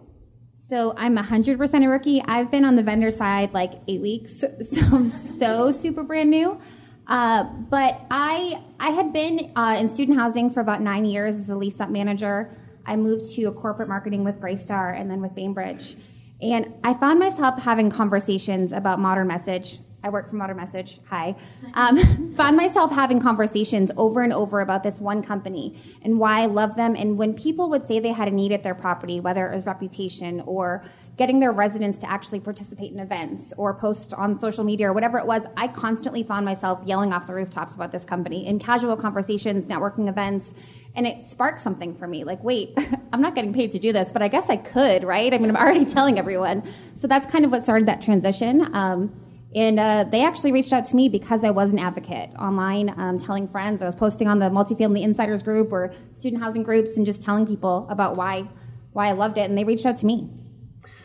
[0.57, 2.23] So i'm 100% a rookie.
[2.27, 4.45] I've been on the vendor side like eight weeks.
[4.63, 6.59] So i'm so super brand new.
[7.07, 11.49] Uh, but i i had been uh, in student housing for about nine years as
[11.49, 12.51] a lease up manager
[12.87, 15.97] i moved to corporate marketing with Greystar and then with bainbridge
[16.43, 19.79] and I found myself having conversations about Modern Message.
[20.05, 21.01] I work for Modern Message.
[21.11, 21.37] Hi.
[21.75, 21.97] Um,
[22.35, 26.75] found myself having conversations over and over about this one company and why I love
[26.75, 26.97] them.
[26.97, 29.65] And when people would say they had a need at their property, whether it was
[29.65, 30.83] reputation or
[31.17, 35.19] getting their residents to actually participate in events or post on social media or whatever
[35.19, 38.97] it was, I constantly found myself yelling off the rooftops about this company in casual
[38.97, 40.55] conversations, networking events
[40.95, 42.77] and it sparked something for me like wait
[43.13, 45.49] i'm not getting paid to do this but i guess i could right i mean
[45.49, 46.63] i'm already telling everyone
[46.95, 49.11] so that's kind of what started that transition um,
[49.55, 53.19] and uh, they actually reached out to me because i was an advocate online um,
[53.19, 57.07] telling friends i was posting on the multifamily insiders group or student housing groups and
[57.07, 58.49] just telling people about why
[58.93, 60.31] why i loved it and they reached out to me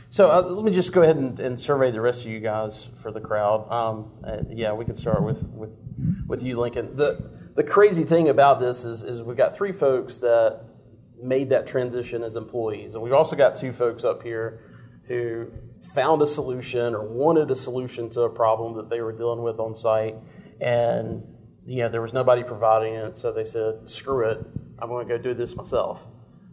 [0.09, 2.87] so uh, let me just go ahead and, and, survey the rest of you guys
[3.01, 3.69] for the crowd.
[3.69, 4.09] Um,
[4.49, 5.77] yeah, we can start with, with,
[6.25, 6.95] with you, Lincoln.
[6.95, 10.61] The, the crazy thing about this is, is we've got three folks that
[11.21, 12.93] made that transition as employees.
[12.93, 14.61] And we've also got two folks up here
[15.07, 15.51] who
[15.93, 19.59] found a solution or wanted a solution to a problem that they were dealing with
[19.59, 20.15] on site.
[20.59, 21.23] And
[21.65, 24.39] you know, there was nobody providing it, so they said, screw it,
[24.79, 26.05] I'm going to go do this myself.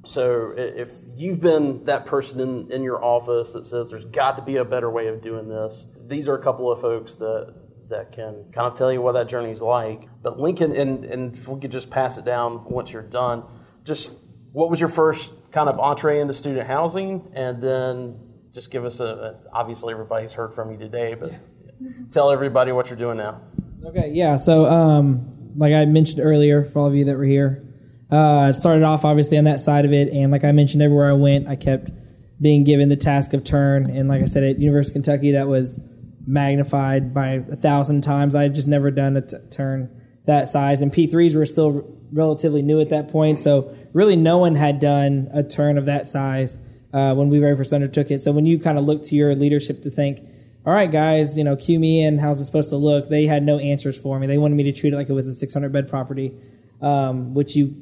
[0.05, 4.43] So if you've been that person in, in your office that says there's got to
[4.43, 7.55] be a better way of doing this, these are a couple of folks that
[7.89, 10.09] that can kind of tell you what that journey is like.
[10.23, 13.45] But Lincoln, and, and if we could just pass it down once you're done,
[13.85, 14.13] just
[14.53, 17.31] what was your first kind of entree into student housing?
[17.35, 18.24] And then
[18.55, 21.91] just give us a, a obviously everybody's heard from you today, but yeah.
[22.11, 23.41] tell everybody what you're doing now.
[23.85, 24.37] Okay, yeah.
[24.37, 27.65] So, um, like I mentioned earlier, for all of you that were here,
[28.11, 31.15] uh, started off obviously on that side of it, and like I mentioned, everywhere I
[31.15, 31.91] went, I kept
[32.41, 33.91] being given the task of turn.
[33.91, 35.81] And like I said, at University of Kentucky, that was
[36.27, 38.35] magnified by a thousand times.
[38.35, 39.91] I had just never done a t- turn
[40.27, 43.41] that size, and P3s were still relatively new at that point.
[43.41, 46.59] So really, no one had done a turn of that size
[46.95, 48.21] uh, when we very first undertook it.
[48.21, 50.21] So when you kind of look to your leadership to think,
[50.65, 52.19] all right, guys, you know, cue me in.
[52.19, 53.09] How's it supposed to look?
[53.09, 54.27] They had no answers for me.
[54.27, 56.33] They wanted me to treat it like it was a 600 bed property,
[56.81, 57.75] um, which you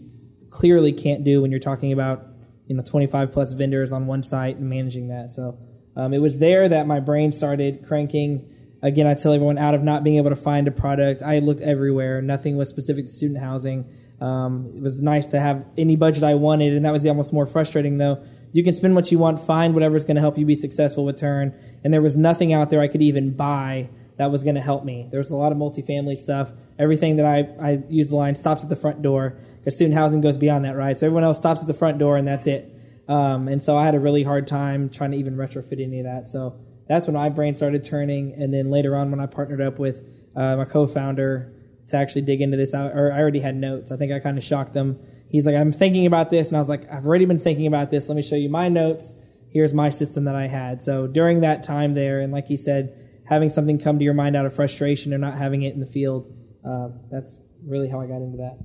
[0.51, 2.27] clearly can't do when you're talking about
[2.67, 5.31] you know 25 plus vendors on one site and managing that.
[5.31, 5.59] So
[5.95, 8.49] um, it was there that my brain started cranking.
[8.81, 11.61] Again, I tell everyone out of not being able to find a product, I looked
[11.61, 12.23] everywhere.
[12.23, 13.85] Nothing was specific to student housing.
[14.21, 17.33] Um, it was nice to have any budget I wanted, and that was the almost
[17.33, 18.25] more frustrating though.
[18.53, 21.17] You can spend what you want, find whatever's going to help you be successful with
[21.17, 23.89] turn, and there was nothing out there I could even buy
[24.19, 25.09] that was going to help me.
[25.11, 26.53] There was a lot of multifamily stuff.
[26.79, 30.21] Everything that I, I use the line stops at the front door because student housing
[30.21, 30.97] goes beyond that, right?
[30.99, 32.69] So everyone else stops at the front door, and that's it.
[33.09, 36.05] Um, and so I had a really hard time trying to even retrofit any of
[36.05, 36.29] that.
[36.29, 38.33] So that's when my brain started turning.
[38.35, 40.05] And then later on, when I partnered up with
[40.37, 41.53] uh, my co-founder
[41.89, 43.91] to actually dig into this, I, or I already had notes.
[43.91, 44.99] I think I kind of shocked him.
[45.33, 47.91] He's like, I'm thinking about this, and I was like, I've already been thinking about
[47.91, 48.09] this.
[48.11, 49.15] Let me show you my notes.
[49.51, 50.83] Here's my system that I had.
[50.83, 54.37] So during that time there, and like he said, having something come to your mind
[54.37, 56.31] out of frustration or not having it in the field,
[56.67, 58.59] uh, that's really how I got into that.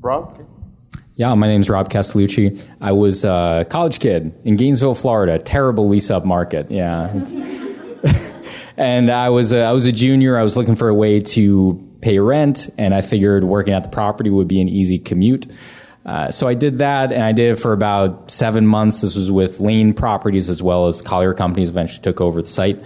[0.00, 0.46] Rob.
[1.14, 2.62] Yeah, my name's Rob Castellucci.
[2.78, 5.38] I was a college kid in Gainesville, Florida.
[5.38, 6.70] Terrible lease up market.
[6.70, 7.10] Yeah.
[8.76, 10.38] and I was a, I was a junior.
[10.38, 13.88] I was looking for a way to pay rent, and I figured working at the
[13.88, 15.44] property would be an easy commute.
[16.04, 19.00] Uh, so I did that, and I did it for about seven months.
[19.00, 21.68] This was with Lane Properties as well as Collier Companies.
[21.68, 22.80] Eventually took over the site,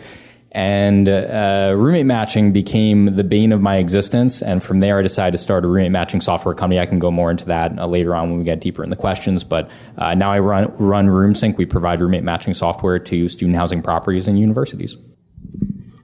[0.53, 4.41] and uh, roommate matching became the bane of my existence.
[4.41, 6.81] And from there, I decided to start a roommate matching software company.
[6.81, 8.97] I can go more into that uh, later on when we get deeper in the
[8.97, 9.45] questions.
[9.45, 11.59] But uh, now I run run RoomSync.
[11.59, 14.97] We provide roommate matching software to student housing properties and universities.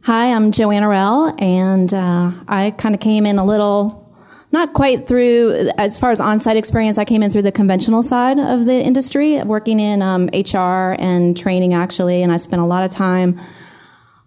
[0.06, 4.08] Hi, I'm Joanna Rell, and uh, I kind of came in a little
[4.52, 8.38] not quite through as far as on-site experience i came in through the conventional side
[8.38, 12.84] of the industry working in um, hr and training actually and i spent a lot
[12.84, 13.38] of time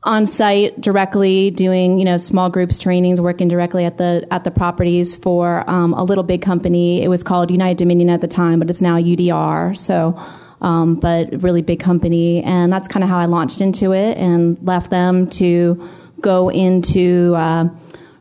[0.04, 4.52] on site directly doing you know small groups trainings working directly at the at the
[4.52, 7.02] properties for um, a little big company.
[7.02, 10.20] It was called united dominion at the time but it's now udr so
[10.62, 12.44] um, but really big company.
[12.44, 15.90] And that's kind of how i launched into it and left them to
[16.22, 17.70] go into uh,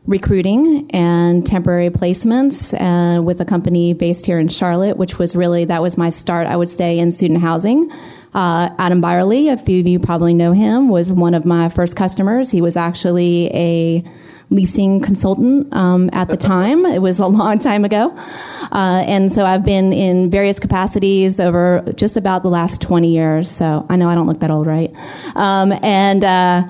[0.05, 5.65] recruiting and temporary placements uh, with a company based here in charlotte which was really
[5.65, 6.47] that was my start.
[6.47, 7.91] I would say in student housing.
[8.33, 11.95] Uh, Adam Byerly, a few of you probably know him, was one of my first
[11.95, 12.51] customers.
[12.51, 14.03] He was actually a
[14.49, 16.85] leasing consultant um, at the time.
[16.85, 18.15] It was a long time ago.
[18.71, 23.49] Uh, and so I've been in various capacities over just about the last 20 years.
[23.49, 24.91] So I know I don't look that old, right?
[25.35, 26.63] Um, and, uh,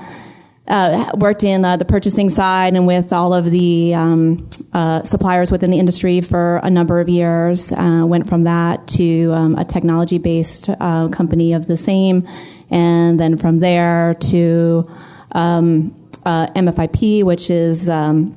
[0.68, 5.52] uh, worked in uh, the purchasing side and with all of the um, uh, suppliers
[5.52, 7.72] within the industry for a number of years.
[7.72, 12.28] Uh, went from that to um, a technology based company of the same,
[12.70, 14.88] and then from there to
[15.32, 18.36] um, uh, MFIP, which is um,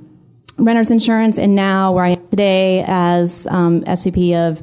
[0.58, 4.62] renters insurance, and now where I am today as um, SVP of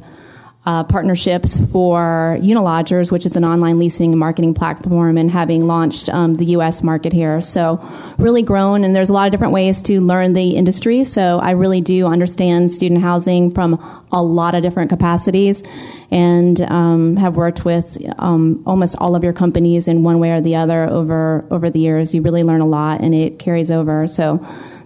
[0.65, 6.09] uh, partnerships for Unilodgers, which is an online leasing and marketing platform, and having launched
[6.09, 6.83] um, the U.S.
[6.83, 7.39] market here.
[7.39, 7.81] So,
[8.17, 11.05] really grown, and there's a lot of different ways to learn the industry.
[11.05, 15.63] So, I really do understand student housing from a lot of different capacities,
[16.11, 20.41] and um, have worked with um, almost all of your companies in one way or
[20.41, 22.13] the other over over the years.
[22.13, 24.07] You really learn a lot, and it carries over.
[24.07, 24.45] So.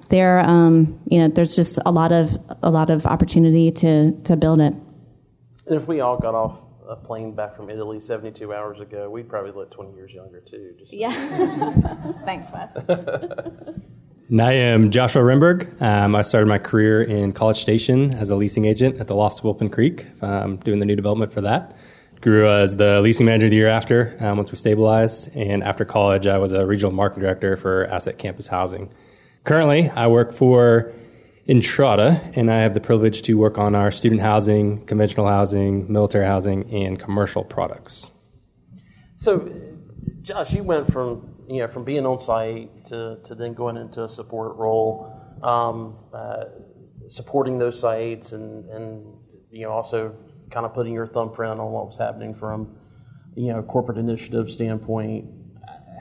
[0.10, 4.36] There, um, you know, there's just a lot of a lot of opportunity to to
[4.36, 4.76] build it.
[5.66, 9.30] And if we all got off a plane back from Italy 72 hours ago, we'd
[9.30, 10.74] probably look 20 years younger too.
[10.78, 11.12] Just yeah.
[12.26, 12.74] Thanks, Wes.
[14.30, 15.82] and I am Joshua Renberg.
[15.82, 19.44] Um, I started my career in College Station as a leasing agent at the Lofts
[19.44, 21.76] Wolf Pen Creek, um, doing the new development for that.
[22.20, 25.36] Grew as the leasing manager the year after, um, once we stabilized.
[25.36, 28.90] And after college, I was a regional marketing director for Asset Campus Housing.
[29.44, 30.94] Currently, I work for
[31.48, 36.26] Entrata, and I have the privilege to work on our student housing, conventional housing, military
[36.26, 38.12] housing, and commercial products.
[39.18, 39.52] So,
[40.22, 44.06] Josh, you went from you know from being on site to, to then going into
[44.06, 45.12] a support role,
[45.44, 46.46] um, uh,
[47.08, 49.06] supporting those sites, and and
[49.52, 50.16] you know also
[50.50, 52.74] kind of putting your thumbprint on what was happening from
[53.36, 55.26] you know corporate initiative standpoint.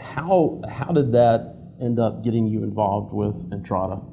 [0.00, 4.12] How how did that end up getting you involved with Entrata?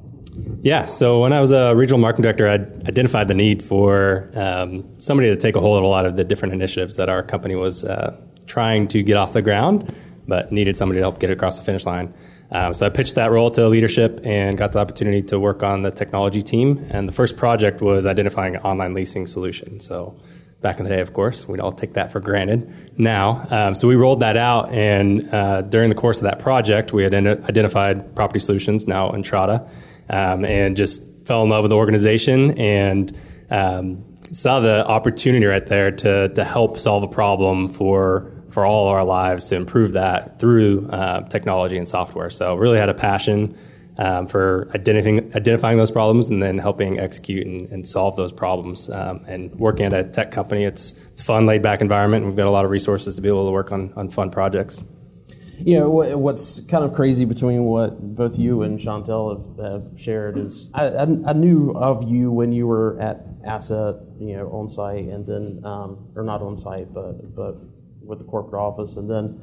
[0.61, 0.85] Yeah.
[0.85, 2.53] So when I was a regional marketing director, I
[2.87, 6.23] identified the need for um, somebody to take a hold of a lot of the
[6.23, 9.93] different initiatives that our company was uh, trying to get off the ground,
[10.27, 12.13] but needed somebody to help get it across the finish line.
[12.51, 15.83] Um, so I pitched that role to leadership and got the opportunity to work on
[15.83, 16.83] the technology team.
[16.89, 19.79] And the first project was identifying an online leasing solution.
[19.79, 20.19] So
[20.61, 23.45] back in the day, of course, we'd all take that for granted now.
[23.49, 27.03] Um, so we rolled that out, and uh, during the course of that project, we
[27.03, 29.69] had identified Property Solutions, now Entrata
[30.09, 33.15] um, and just fell in love with the organization and
[33.49, 38.87] um, saw the opportunity right there to to help solve a problem for for all
[38.87, 42.29] our lives to improve that through uh, technology and software.
[42.29, 43.55] So really had a passion
[43.99, 48.89] um, for identifying identifying those problems and then helping execute and, and solve those problems.
[48.89, 52.25] Um, and working at a tech company, it's it's fun, laid back environment.
[52.25, 54.83] We've got a lot of resources to be able to work on on fun projects
[55.65, 60.37] you know what's kind of crazy between what both you and Chantel have, have shared
[60.37, 64.69] is I, I, I, knew of you when you were at Asset, you know, on
[64.69, 67.55] site, and then um, or not on site, but but
[68.01, 69.41] with the corporate office, and then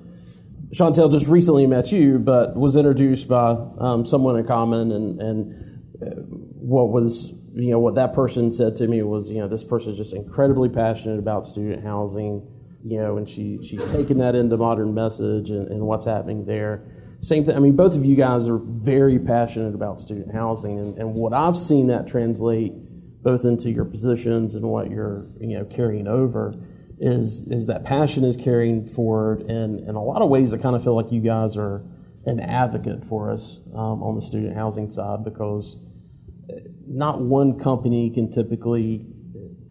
[0.75, 5.83] Chantel just recently met you, but was introduced by um, someone in common, and and
[6.03, 9.65] uh, what was you know what that person said to me was you know this
[9.65, 12.47] person is just incredibly passionate about student housing
[12.87, 16.85] you know, and she she's taken that into modern message and, and what's happening there.
[17.21, 17.57] Same thing.
[17.57, 21.33] I mean, both of you guys are very passionate about student housing, and, and what
[21.33, 22.73] I've seen that translate
[23.25, 26.55] both into your positions and what you're you know carrying over
[27.01, 30.77] is is that passion is carrying forward and in a lot of ways I kind
[30.77, 31.85] of feel like you guys are
[32.25, 35.85] an advocate for us um, on the student housing side because
[36.87, 39.05] not one company can typically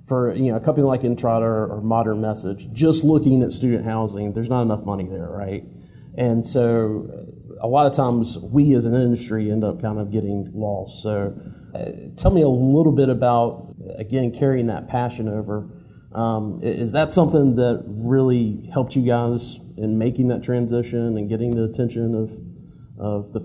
[0.05, 4.33] for you know a company like Entrata or Modern Message just looking at student housing
[4.33, 5.63] there's not enough money there right?
[6.17, 7.09] And so
[7.61, 11.01] a lot of times we as an industry end up kind of getting lost.
[11.01, 11.37] So
[11.73, 15.69] uh, tell me a little bit about again carrying that passion over.
[16.13, 21.51] Um, is that something that really helped you guys in making that transition and getting
[21.51, 22.31] the attention of
[22.97, 23.41] of the,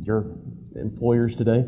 [0.00, 0.36] your
[0.74, 1.66] employers today?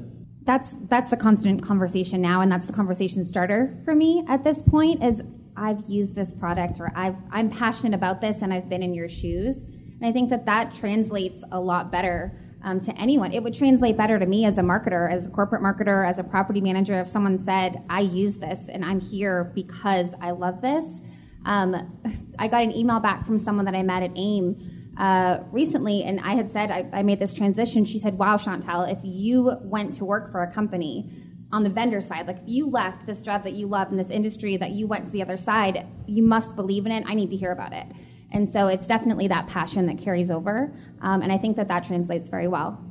[0.51, 4.65] That's that's the constant conversation now, and that's the conversation starter for me at this
[4.65, 5.01] point.
[5.01, 5.23] Is
[5.57, 9.09] I've used this product, or I've I'm passionate about this, and I've been in your
[9.09, 13.33] shoes, and I think that that translates a lot better um, to anyone.
[13.33, 16.25] It would translate better to me as a marketer, as a corporate marketer, as a
[16.25, 21.01] property manager, if someone said, I use this and I'm here because I love this.
[21.47, 21.97] Um,
[22.41, 26.21] I got an email back from someone that I met at AIM uh, recently, and
[26.21, 27.85] I had said, I, I made this transition.
[27.85, 31.11] She said, Wow, Chantal, if you went to work for a company,
[31.53, 32.27] on the vendor side.
[32.27, 35.07] Like if you left this job that you love in this industry that you went
[35.07, 37.05] to the other side, you must believe in it.
[37.07, 37.87] I need to hear about it.
[38.33, 40.73] And so it's definitely that passion that carries over.
[41.01, 42.85] Um, and I think that that translates very well.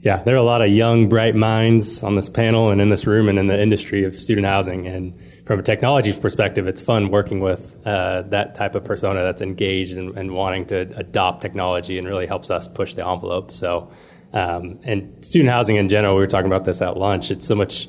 [0.00, 3.06] Yeah, there are a lot of young, bright minds on this panel and in this
[3.06, 4.86] room and in the industry of student housing.
[4.86, 9.42] And from a technology perspective, it's fun working with uh, that type of persona that's
[9.42, 13.50] engaged and, and, wanting to adopt technology and really helps us push the envelope.
[13.50, 13.90] So,
[14.32, 17.30] um, and student housing in general, we were talking about this at lunch.
[17.32, 17.88] It's so much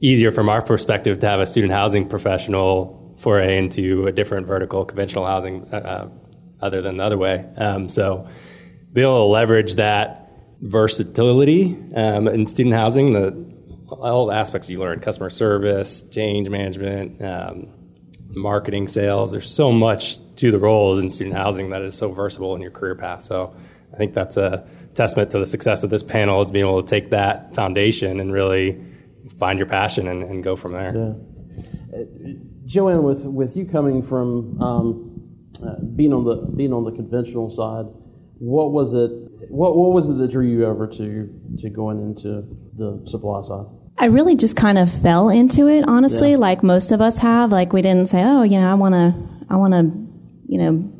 [0.00, 4.84] easier from our perspective to have a student housing professional foray into a different vertical,
[4.84, 6.08] conventional housing, uh, uh,
[6.60, 7.44] other than the other way.
[7.56, 8.28] Um, so,
[8.92, 13.52] be able to leverage that versatility um, in student housing, the
[14.10, 17.68] all the aspects you learn customer service, change management, um,
[18.30, 19.32] marketing, sales.
[19.32, 22.70] There's so much to the roles in student housing that is so versatile in your
[22.70, 23.22] career path.
[23.22, 23.54] So,
[23.92, 26.88] I think that's a testament to the success of this panel is being able to
[26.88, 28.82] take that foundation and really
[29.38, 31.16] find your passion and, and go from there.
[31.92, 32.34] Yeah.
[32.64, 35.12] Joanne, with, with you coming from um,
[35.64, 37.84] uh, being on the being on the conventional side,
[38.38, 39.10] what was it?
[39.50, 43.66] What, what was it that drew you over to to going into the supply side?
[43.98, 46.38] I really just kind of fell into it, honestly, yeah.
[46.38, 47.52] like most of us have.
[47.52, 49.14] Like we didn't say, "Oh, you know, I want to,
[49.48, 49.82] I want to,
[50.46, 50.92] you know,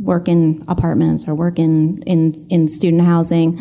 [0.00, 3.60] work in apartments or work in in in student housing."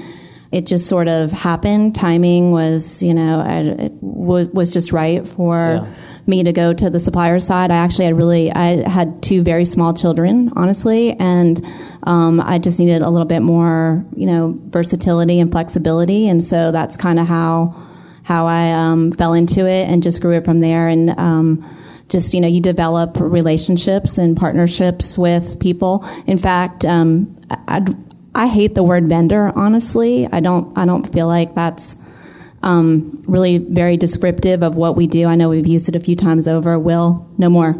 [0.51, 1.95] It just sort of happened.
[1.95, 5.55] Timing was, you know, it was just right for.
[5.55, 5.93] Yeah
[6.25, 7.71] me to go to the supplier side.
[7.71, 11.61] I actually had really, I had two very small children, honestly, and
[12.03, 16.71] um, I just needed a little bit more, you know, versatility and flexibility, and so
[16.71, 17.75] that's kind of how
[18.23, 20.87] how I um, fell into it and just grew it from there.
[20.87, 21.77] And um,
[22.09, 26.05] just you know, you develop relationships and partnerships with people.
[26.25, 27.85] In fact, um, I,
[28.35, 29.51] I hate the word vendor.
[29.55, 30.77] Honestly, I don't.
[30.77, 32.01] I don't feel like that's
[32.63, 35.27] um, really very descriptive of what we do.
[35.27, 36.79] I know we've used it a few times over.
[36.79, 37.75] Will, no more.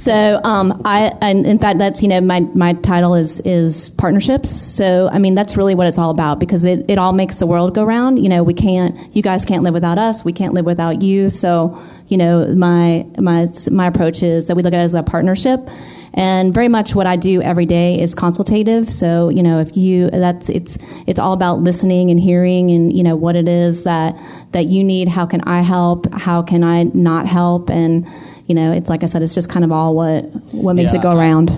[0.00, 4.50] So um, I, and in fact, that's you know my my title is is partnerships.
[4.50, 7.46] So I mean that's really what it's all about because it, it all makes the
[7.46, 8.18] world go round.
[8.18, 10.24] You know we can't, you guys can't live without us.
[10.24, 11.28] We can't live without you.
[11.28, 11.78] So
[12.08, 15.68] you know my my my approach is that we look at it as a partnership
[16.14, 18.92] and very much what I do every day is consultative.
[18.92, 20.76] So, you know, if you, that's, it's,
[21.06, 24.16] it's all about listening and hearing and, you know, what it is that,
[24.50, 25.06] that you need.
[25.06, 26.12] How can I help?
[26.12, 27.70] How can I not help?
[27.70, 28.08] And,
[28.50, 30.98] you know, it's like I said, it's just kind of all what, what makes yeah,
[30.98, 31.50] it go around.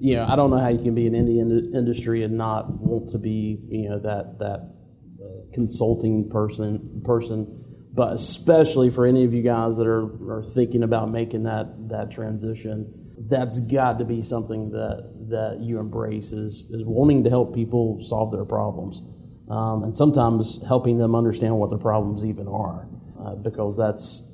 [0.00, 2.68] you know, I don't know how you can be in any in- industry and not
[2.80, 4.74] want to be, you know, that, that
[5.22, 7.64] uh, consulting person, person,
[7.94, 12.10] but especially for any of you guys that are, are thinking about making that, that
[12.10, 12.92] transition
[13.28, 18.00] that's got to be something that that you embrace is is wanting to help people
[18.00, 19.02] solve their problems,
[19.50, 22.88] um, and sometimes helping them understand what their problems even are,
[23.20, 24.27] uh, because that's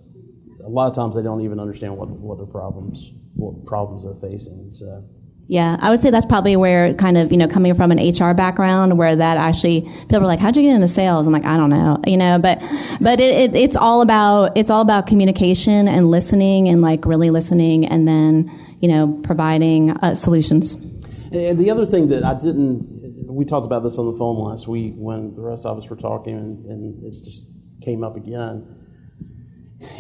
[0.65, 4.31] a lot of times they don't even understand what what their problems what problems they're
[4.31, 4.71] facing.
[4.71, 5.05] So.
[5.47, 8.33] Yeah, I would say that's probably where kind of, you know, coming from an HR
[8.33, 11.27] background where that actually people are like, how'd you get into sales?
[11.27, 12.61] I'm like, I don't know, you know, but,
[12.99, 17.29] but it, it, it's all about, it's all about communication and listening and like really
[17.29, 18.51] listening and then,
[18.81, 20.77] you know, providing uh, solutions.
[21.31, 24.67] And the other thing that I didn't, we talked about this on the phone last
[24.67, 27.45] week when the rest of us were talking, and, and it just
[27.83, 28.84] came up again.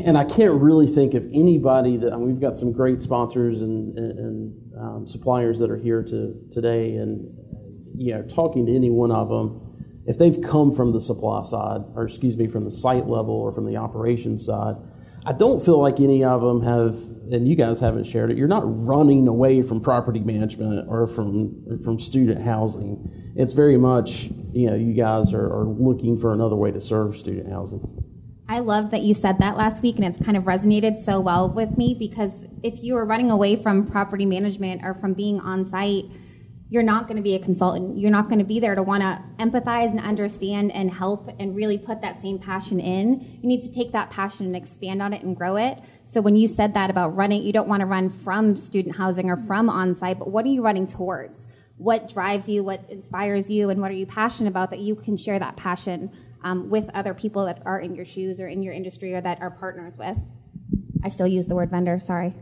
[0.05, 3.63] And I can't really think of anybody that I mean, we've got some great sponsors
[3.63, 7.33] and, and, and um, suppliers that are here to today, and
[7.97, 11.83] you know, talking to any one of them, if they've come from the supply side,
[11.95, 14.77] or excuse me, from the site level or from the operations side,
[15.27, 16.97] I don't feel like any of them have,
[17.33, 18.37] and you guys haven't shared it.
[18.37, 23.33] You're not running away from property management or from from student housing.
[23.35, 27.17] It's very much, you know, you guys are, are looking for another way to serve
[27.17, 28.04] student housing.
[28.47, 31.51] I love that you said that last week, and it's kind of resonated so well
[31.51, 35.65] with me because if you are running away from property management or from being on
[35.65, 36.05] site,
[36.69, 37.97] you're not going to be a consultant.
[37.97, 41.57] You're not going to be there to want to empathize and understand and help and
[41.57, 43.21] really put that same passion in.
[43.41, 45.79] You need to take that passion and expand on it and grow it.
[46.05, 49.31] So when you said that about running, you don't want to run from student housing
[49.31, 51.49] or from on site, but what are you running towards?
[51.79, 52.63] What drives you?
[52.63, 53.71] What inspires you?
[53.71, 56.13] And what are you passionate about that you can share that passion
[56.45, 59.41] um, with other people that are in your shoes or in your industry or that
[59.41, 60.19] are partners with?
[61.03, 62.35] I still use the word vendor, sorry.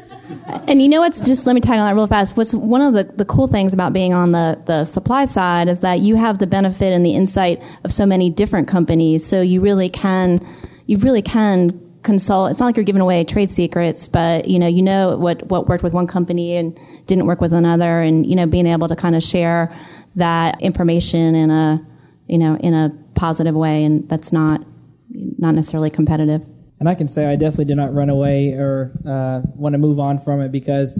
[0.66, 2.36] and you know what's just let me tag on that real fast.
[2.36, 5.80] What's one of the, the cool things about being on the, the supply side is
[5.80, 9.24] that you have the benefit and the insight of so many different companies.
[9.24, 10.44] So you really can
[10.86, 14.66] you really can consult it's not like you're giving away trade secrets, but you know,
[14.66, 16.76] you know what, what worked with one company and
[17.06, 19.72] didn't work with another and you know, being able to kind of share
[20.16, 21.86] that information in a
[22.26, 22.90] you know, in a
[23.20, 24.64] positive way and that's not
[25.10, 26.42] not necessarily competitive.
[26.78, 30.00] And I can say I definitely did not run away or uh, want to move
[30.00, 30.98] on from it because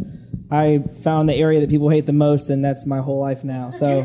[0.51, 3.71] I found the area that people hate the most, and that's my whole life now.
[3.71, 4.01] So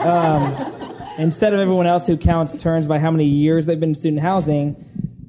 [0.00, 3.94] um, instead of everyone else who counts turns by how many years they've been in
[3.94, 4.76] student housing,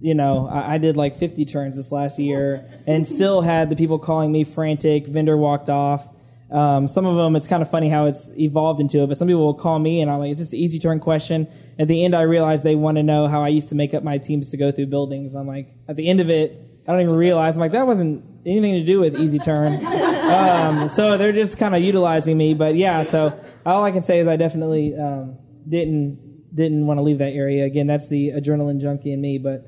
[0.01, 3.77] you know, I, I did like 50 turns this last year and still had the
[3.77, 5.07] people calling me frantic.
[5.07, 6.09] Vendor walked off.
[6.51, 9.29] Um, some of them, it's kind of funny how it's evolved into it, but some
[9.29, 11.47] people will call me and I'm like, is this an easy turn question?
[11.79, 14.03] At the end, I realized they want to know how I used to make up
[14.03, 15.35] my teams to go through buildings.
[15.35, 17.55] I'm like, at the end of it, I don't even realize.
[17.55, 19.79] I'm like, that wasn't anything to do with easy turn.
[20.27, 22.53] Um, so they're just kind of utilizing me.
[22.53, 27.01] But yeah, so all I can say is I definitely um, didn't didn't want to
[27.01, 27.63] leave that area.
[27.63, 29.37] Again, that's the adrenaline junkie in me.
[29.37, 29.61] But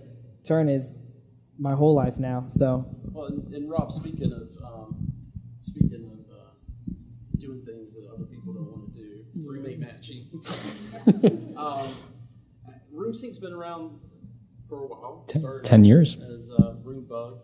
[0.46, 0.98] turn is
[1.58, 2.48] my whole life now.
[2.50, 2.86] So.
[3.06, 4.49] Well, and, and Rob, speaking of
[10.32, 11.58] roommate matching.
[11.58, 11.88] um,
[12.94, 14.00] RoomSync's been around
[14.68, 15.24] for a while.
[15.28, 16.16] Ten, ten years.
[16.16, 17.40] As uh, Roombug.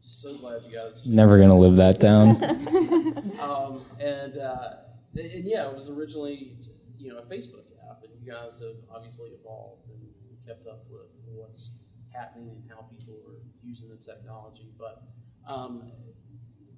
[0.00, 1.06] So glad you guys.
[1.06, 2.42] Never gonna live that down.
[3.40, 4.70] um, and, uh,
[5.14, 6.56] and yeah, it was originally
[6.96, 10.00] you know a Facebook app, and you guys have obviously evolved and
[10.46, 11.74] kept up with what's
[12.12, 14.70] happening and how people are using the technology.
[14.78, 15.02] But
[15.46, 15.90] um,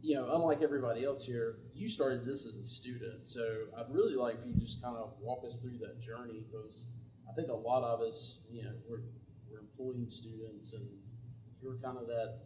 [0.03, 3.27] you know, unlike everybody else here, you started this as a student.
[3.27, 6.43] So I'd really like for you to just kind of walk us through that journey
[6.51, 6.87] because
[7.29, 9.01] I think a lot of us, you know, we're,
[9.51, 10.87] we're employing students and
[11.63, 12.39] you're kind of that,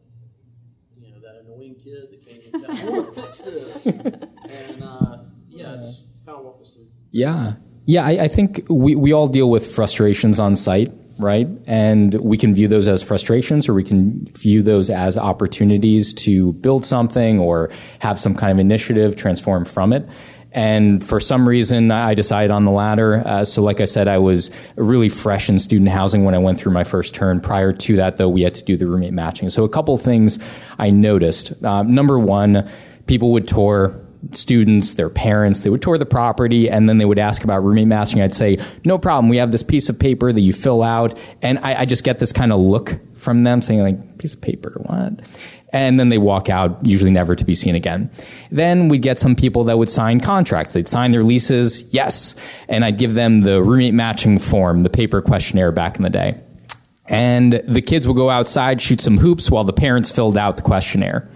[1.00, 3.86] you know, that annoying kid that came and said, I want to fix this.
[3.86, 6.88] And uh, yeah, just kind of walk us through.
[7.10, 7.54] Yeah.
[7.86, 11.48] Yeah, I, I think we, we all deal with frustrations on site right?
[11.66, 16.52] And we can view those as frustrations or we can view those as opportunities to
[16.54, 20.08] build something or have some kind of initiative transform from it.
[20.54, 23.22] And for some reason, I decided on the latter.
[23.26, 26.60] Uh, so, like I said, I was really fresh in student housing when I went
[26.60, 27.40] through my first turn.
[27.40, 29.50] Prior to that, though, we had to do the roommate matching.
[29.50, 30.38] So, a couple things
[30.78, 31.64] I noticed.
[31.64, 32.70] Uh, number one,
[33.06, 37.18] people would tour students, their parents, they would tour the property and then they would
[37.18, 38.20] ask about roommate matching.
[38.20, 39.28] I'd say, no problem.
[39.28, 41.18] We have this piece of paper that you fill out.
[41.42, 44.40] And I, I just get this kind of look from them saying like, piece of
[44.40, 45.20] paper, what?
[45.72, 48.10] And then they walk out, usually never to be seen again.
[48.50, 50.72] Then we'd get some people that would sign contracts.
[50.72, 52.36] They'd sign their leases, yes.
[52.68, 56.40] And I'd give them the roommate matching form, the paper questionnaire back in the day.
[57.06, 60.62] And the kids would go outside, shoot some hoops while the parents filled out the
[60.62, 61.28] questionnaire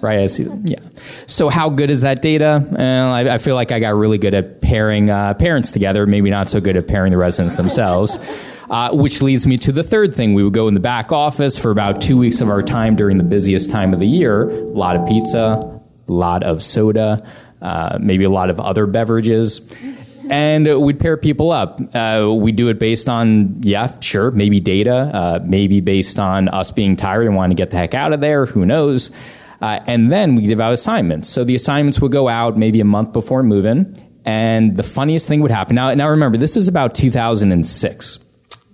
[0.00, 0.38] right?
[0.38, 0.78] yeah.
[1.26, 2.66] So how good is that data?
[2.78, 6.30] Uh, I, I, feel like I got really good at pairing uh, parents together, maybe
[6.30, 8.18] not so good at pairing the residents themselves.
[8.68, 10.34] Uh, which leads me to the third thing.
[10.34, 13.16] We would go in the back office for about two weeks of our time during
[13.16, 14.50] the busiest time of the year.
[14.50, 17.24] A lot of pizza, a lot of soda,
[17.62, 19.60] uh, maybe a lot of other beverages
[20.30, 21.80] and we'd pair people up.
[21.94, 26.70] Uh, we do it based on, yeah, sure, maybe data, uh, maybe based on us
[26.70, 28.46] being tired and wanting to get the heck out of there.
[28.46, 29.10] Who knows?
[29.60, 31.28] Uh, and then we give out assignments.
[31.28, 33.96] So the assignments would go out maybe a month before moving.
[34.24, 35.76] And the funniest thing would happen.
[35.76, 38.18] Now, now remember, this is about 2006.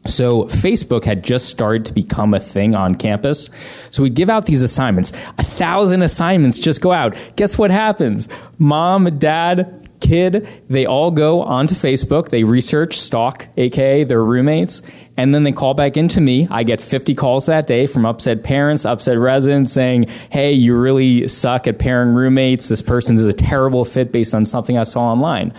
[0.07, 3.51] So Facebook had just started to become a thing on campus.
[3.91, 5.13] So we'd give out these assignments.
[5.39, 7.15] A thousand assignments just go out.
[7.37, 8.29] Guess what happens?
[8.59, 14.83] Mom, dad, kid, they all go onto Facebook, they research, stalk, aka their roommates,
[15.17, 16.49] and then they call back into me.
[16.51, 21.29] I get 50 calls that day from upset parents, upset residents saying, hey, you really
[21.29, 22.69] suck at pairing roommates.
[22.69, 25.55] This person is a terrible fit based on something I saw online.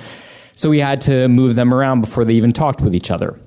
[0.56, 3.40] So we had to move them around before they even talked with each other.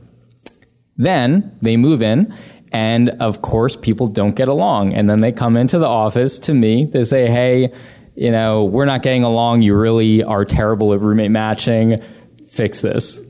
[0.96, 2.34] Then they move in,
[2.72, 4.94] and of course, people don't get along.
[4.94, 6.86] And then they come into the office to me.
[6.86, 7.72] They say, Hey,
[8.16, 9.62] you know, we're not getting along.
[9.62, 12.00] You really are terrible at roommate matching.
[12.48, 13.20] Fix this.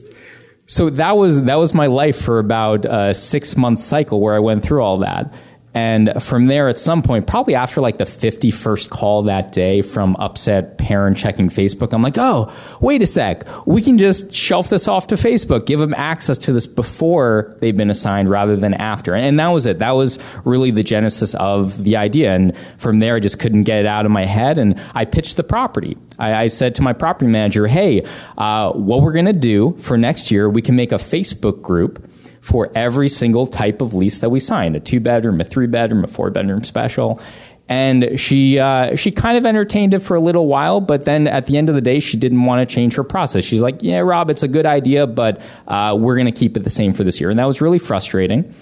[0.65, 4.39] So that was that was my life for about a six month cycle where I
[4.39, 5.33] went through all that.
[5.77, 10.15] And from there, at some point, probably after like the 51st call that day from
[10.17, 12.51] upset parent checking Facebook, I'm like, oh,
[12.81, 13.43] wait a sec.
[13.67, 17.77] We can just shelf this off to Facebook, give them access to this before they've
[17.77, 19.13] been assigned rather than after.
[19.13, 19.77] And that was it.
[19.77, 22.33] That was really the genesis of the idea.
[22.33, 24.57] And from there, I just couldn't get it out of my head.
[24.57, 25.95] And I pitched the property.
[26.17, 28.03] I, I said to my property manager, hey,
[28.35, 32.03] uh, what we're going to do for next year, we can make a Facebook group
[32.47, 36.05] for every single type of lease that we signed a two bedroom, a three bedroom,
[36.05, 37.19] a four bedroom special.
[37.67, 41.47] And she uh, she kind of entertained it for a little while, but then at
[41.47, 43.43] the end of the day, she didn't want to change her process.
[43.43, 46.61] She's like, "Yeah, Rob, it's a good idea, but uh, we're going to keep it
[46.61, 48.53] the same for this year," and that was really frustrating.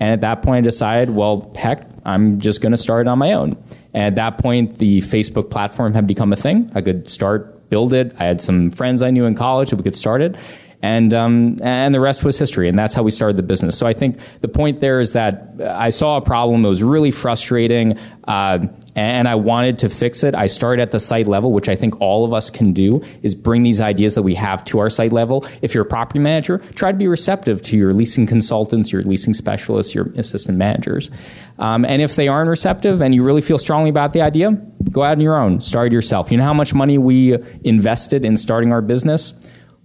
[0.00, 3.18] And at that point, I decided, well, heck, I'm just going to start it on
[3.18, 3.52] my own.
[3.92, 6.70] And at that point, the Facebook platform had become a thing.
[6.74, 8.12] I could start, build it.
[8.18, 10.36] I had some friends I knew in college we could start it
[10.84, 12.68] and um, and the rest was history.
[12.68, 13.78] And that's how we started the business.
[13.78, 16.62] So I think the point there is that I saw a problem.
[16.62, 17.98] It was really frustrating.
[18.24, 20.34] Uh, and I wanted to fix it.
[20.34, 23.34] I started at the site level, which I think all of us can do, is
[23.34, 25.44] bring these ideas that we have to our site level.
[25.62, 29.34] If you're a property manager, try to be receptive to your leasing consultants, your leasing
[29.34, 31.10] specialists, your assistant managers.
[31.58, 34.52] Um, and if they aren't receptive and you really feel strongly about the idea,
[34.92, 36.30] go out on your own, start yourself.
[36.30, 39.34] You know how much money we invested in starting our business?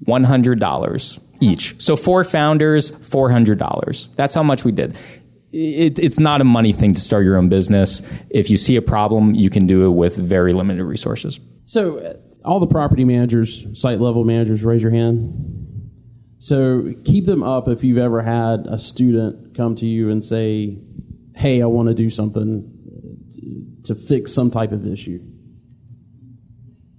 [0.05, 1.81] $100 each.
[1.81, 4.15] So four founders, $400.
[4.15, 4.97] That's how much we did.
[5.51, 8.01] It, it's not a money thing to start your own business.
[8.29, 11.39] If you see a problem, you can do it with very limited resources.
[11.63, 12.13] So, uh,
[12.45, 15.91] all the property managers, site level managers, raise your hand.
[16.37, 20.77] So, keep them up if you've ever had a student come to you and say,
[21.35, 25.19] Hey, I want to do something to fix some type of issue.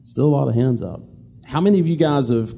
[0.06, 1.00] Still a lot of hands up.
[1.46, 2.52] How many of you guys have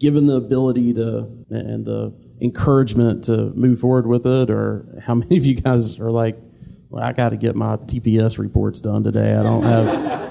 [0.00, 5.36] given the ability to and the encouragement to move forward with it, or how many
[5.36, 6.36] of you guys are like,
[6.88, 9.34] well, I got to get my TPS reports done today.
[9.34, 9.88] I don't have.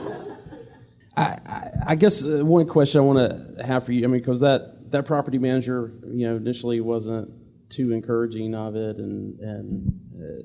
[1.16, 4.22] I, I, I, guess uh, one question I want to have for you, I mean,
[4.22, 7.30] because that, that property manager, you know, initially wasn't
[7.70, 10.44] too encouraging of it, and and uh,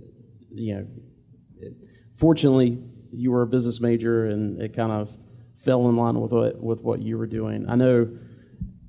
[0.51, 0.87] you know,
[1.59, 1.75] it,
[2.15, 5.11] fortunately, you were a business major, and it kind of
[5.57, 7.69] fell in line with what with what you were doing.
[7.69, 8.09] I know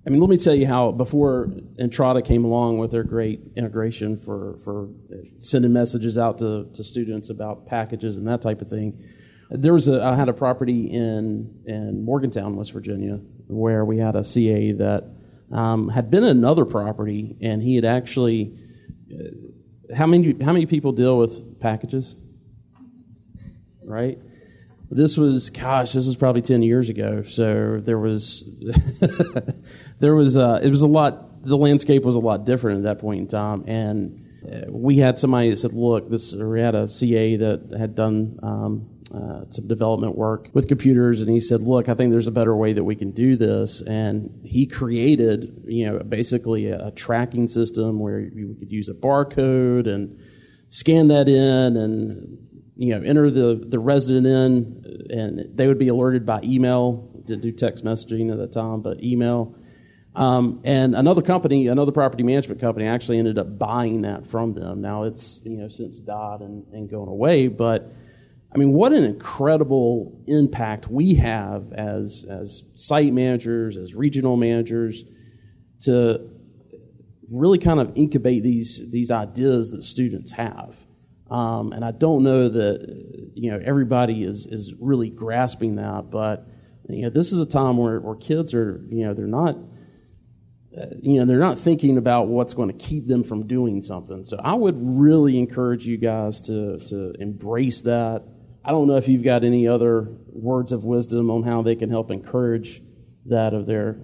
[0.06, 1.48] I mean, let me tell you how before
[1.80, 4.90] Entrata came along with their great integration for, for
[5.40, 9.04] sending messages out to, to students about packages and that type of thing.
[9.50, 14.16] There was a I had a property in in Morgantown, West Virginia, where we had
[14.16, 15.04] a CA that
[15.52, 18.58] um, had been another property, and he had actually.
[19.12, 22.16] Uh, how many how many people deal with packages?
[23.84, 24.18] Right
[24.92, 28.44] this was gosh this was probably 10 years ago so there was
[30.00, 33.00] there was uh, it was a lot the landscape was a lot different at that
[33.00, 36.90] point in time and uh, we had somebody that said look this we had a
[36.90, 41.88] ca that had done um, uh, some development work with computers and he said look
[41.88, 45.86] i think there's a better way that we can do this and he created you
[45.86, 50.20] know basically a, a tracking system where you could use a barcode and
[50.68, 55.88] scan that in and you know, enter the, the resident in, and they would be
[55.88, 57.10] alerted by email.
[57.26, 59.56] Didn't do text messaging at that time, but email.
[60.16, 64.82] Um, and another company, another property management company, actually ended up buying that from them.
[64.82, 67.92] Now it's you know since died and, and going away, but
[68.56, 75.04] I mean, what an incredible impact we have as as site managers, as regional managers,
[75.82, 76.30] to
[77.30, 80.78] really kind of incubate these these ideas that students have.
[81.30, 86.48] Um, and I don't know that you know everybody is is really grasping that, but
[86.88, 89.58] you know this is a time where, where kids are you know they're not
[90.78, 94.26] Uh, you know they're not thinking about what's going to keep them from doing something.
[94.26, 98.24] So I would really encourage you guys to to embrace that.
[98.64, 101.90] I don't know if you've got any other words of wisdom on how they can
[101.90, 102.82] help encourage
[103.26, 104.00] that of their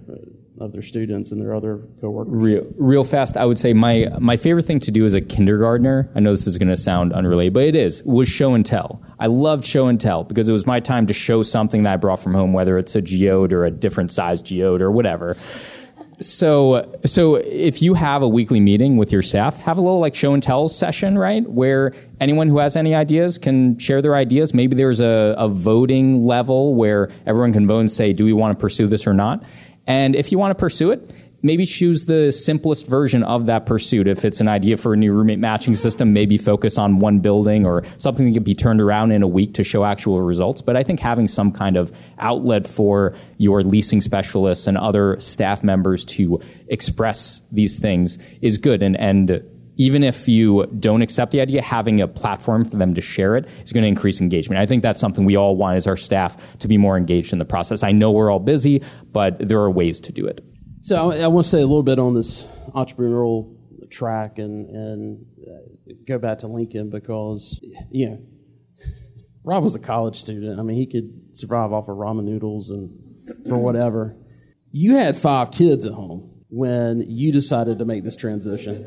[0.62, 2.32] of their students and their other coworkers?
[2.32, 6.10] Real, real fast, I would say my my favorite thing to do as a kindergartner.
[6.14, 8.02] I know this is going to sound unrelated, but it is.
[8.04, 9.02] Was show and tell.
[9.18, 11.96] I loved show and tell because it was my time to show something that I
[11.96, 15.36] brought from home, whether it's a geode or a different size geode or whatever.
[16.22, 20.14] So, so if you have a weekly meeting with your staff, have a little like
[20.14, 21.48] show and tell session, right?
[21.48, 24.54] Where anyone who has any ideas can share their ideas.
[24.54, 28.56] Maybe there's a, a voting level where everyone can vote and say, do we want
[28.56, 29.42] to pursue this or not?
[29.86, 31.12] And if you want to pursue it,
[31.42, 34.06] maybe choose the simplest version of that pursuit.
[34.06, 37.66] If it's an idea for a new roommate matching system, maybe focus on one building
[37.66, 40.62] or something that can be turned around in a week to show actual results.
[40.62, 45.62] But I think having some kind of outlet for your leasing specialists and other staff
[45.62, 48.82] members to express these things is good.
[48.82, 49.42] And, and
[49.76, 53.48] even if you don't accept the idea, having a platform for them to share it
[53.64, 54.60] is going to increase engagement.
[54.60, 57.38] I think that's something we all want as our staff to be more engaged in
[57.38, 57.82] the process.
[57.82, 58.82] I know we're all busy,
[59.12, 60.44] but there are ways to do it.
[60.82, 63.56] So I, I want to say a little bit on this entrepreneurial
[63.88, 67.60] track and and uh, go back to Lincoln because
[67.90, 68.22] you know
[69.44, 70.58] Rob was a college student.
[70.58, 72.98] I mean, he could survive off of ramen noodles and
[73.48, 74.16] for whatever.
[74.72, 78.82] You had five kids at home when you decided to make this transition.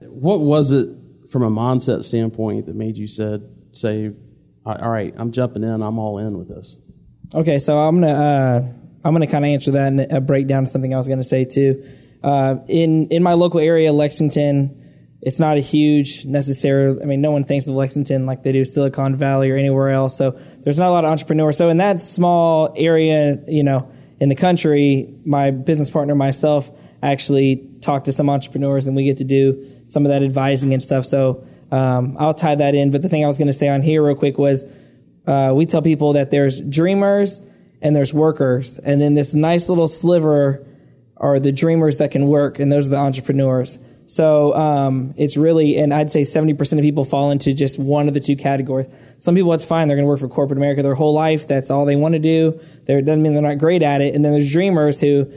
[0.00, 0.88] What was it
[1.30, 3.42] from a mindset standpoint that made you said
[3.72, 4.10] say,
[4.64, 5.82] "All right, I'm jumping in.
[5.82, 6.78] I'm all in with this."
[7.34, 8.12] Okay, so I'm gonna.
[8.14, 8.72] Uh
[9.04, 11.18] I'm going to kind of answer that and uh, break down something I was going
[11.18, 11.82] to say too.
[12.22, 14.78] Uh, in in my local area, Lexington,
[15.20, 17.00] it's not a huge necessary.
[17.00, 20.16] I mean, no one thinks of Lexington like they do Silicon Valley or anywhere else.
[20.16, 21.56] So there's not a lot of entrepreneurs.
[21.56, 23.90] So in that small area, you know,
[24.20, 26.70] in the country, my business partner myself
[27.02, 30.82] actually talk to some entrepreneurs, and we get to do some of that advising and
[30.82, 31.04] stuff.
[31.04, 32.92] So um, I'll tie that in.
[32.92, 34.64] But the thing I was going to say on here real quick was
[35.26, 37.42] uh, we tell people that there's dreamers
[37.82, 38.78] and there's workers.
[38.78, 40.64] And then this nice little sliver
[41.16, 43.78] are the dreamers that can work, and those are the entrepreneurs.
[44.06, 48.14] So um, it's really, and I'd say 70% of people fall into just one of
[48.14, 48.86] the two categories.
[49.18, 49.88] Some people, it's fine.
[49.88, 51.46] They're going to work for corporate America their whole life.
[51.46, 52.60] That's all they want to do.
[52.86, 54.14] It doesn't mean they're not great at it.
[54.14, 55.30] And then there's dreamers who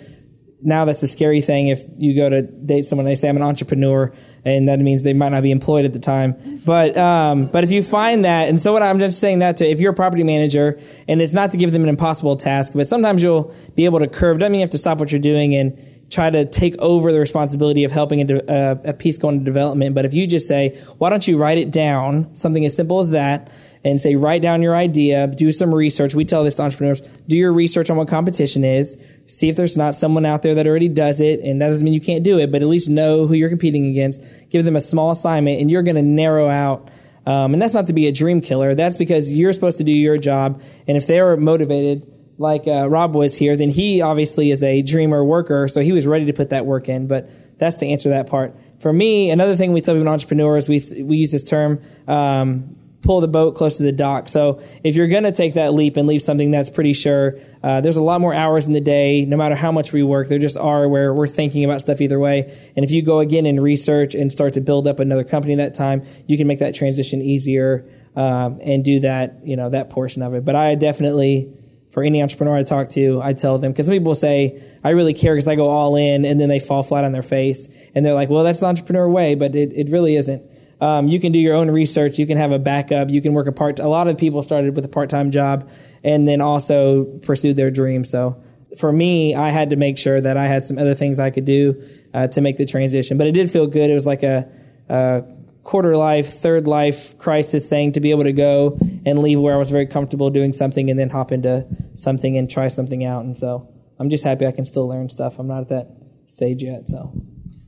[0.65, 3.43] now that's a scary thing if you go to date someone they say i'm an
[3.43, 4.11] entrepreneur
[4.45, 6.35] and that means they might not be employed at the time.
[6.65, 9.65] But um, but if you find that and so what i'm just saying that to
[9.65, 12.87] if you're a property manager and it's not to give them an impossible task but
[12.87, 15.55] sometimes you'll be able to curve doesn't mean you have to stop what you're doing
[15.55, 15.77] and
[16.11, 19.43] try to take over the responsibility of helping a, de- uh, a piece go into
[19.43, 19.95] development.
[19.95, 23.11] But if you just say why don't you write it down something as simple as
[23.11, 23.51] that
[23.85, 26.15] and say, write down your idea, do some research.
[26.15, 29.77] We tell this to entrepreneurs, do your research on what competition is, see if there's
[29.77, 31.39] not someone out there that already does it.
[31.41, 33.85] And that doesn't mean you can't do it, but at least know who you're competing
[33.85, 34.49] against.
[34.49, 36.89] Give them a small assignment and you're going to narrow out.
[37.27, 38.73] Um, and that's not to be a dream killer.
[38.73, 40.63] That's because you're supposed to do your job.
[40.87, 45.23] And if they're motivated, like uh, Rob was here, then he obviously is a dreamer
[45.23, 45.67] worker.
[45.67, 47.07] So he was ready to put that work in.
[47.07, 47.29] But
[47.59, 48.55] that's to answer that part.
[48.79, 52.75] For me, another thing we tell people entrepreneurs, we, we use this term, um,
[53.05, 54.27] pull the boat close to the dock.
[54.27, 57.81] So if you're going to take that leap and leave something that's pretty sure, uh,
[57.81, 60.27] there's a lot more hours in the day, no matter how much we work.
[60.27, 62.51] There just are where we're thinking about stuff either way.
[62.75, 65.75] And if you go again and research and start to build up another company that
[65.75, 70.21] time, you can make that transition easier um, and do that, you know, that portion
[70.21, 70.43] of it.
[70.43, 71.53] But I definitely
[71.95, 75.13] for any entrepreneur I talk to, I tell them because some people say I really
[75.13, 78.05] care because I go all in, and then they fall flat on their face, and
[78.05, 80.43] they're like, "Well, that's the entrepreneur way," but it, it really isn't.
[80.85, 82.19] Um, you can do your own research.
[82.19, 83.09] You can have a backup.
[83.09, 83.79] You can work a part.
[83.79, 85.67] A lot of people started with a part time job
[86.03, 88.05] and then also pursued their dream.
[88.05, 88.39] So
[88.77, 91.45] for me, I had to make sure that I had some other things I could
[91.45, 91.83] do
[92.13, 93.17] uh, to make the transition.
[93.17, 93.89] But it did feel good.
[93.89, 94.47] It was like a,
[94.87, 95.23] a
[95.63, 98.77] quarter life, third life crisis thing to be able to go
[99.07, 101.65] and leave where I was very comfortable doing something and then hop into
[101.95, 103.25] something and try something out.
[103.25, 105.39] And so I'm just happy I can still learn stuff.
[105.39, 105.87] I'm not at that
[106.27, 106.87] stage yet.
[106.87, 107.11] So.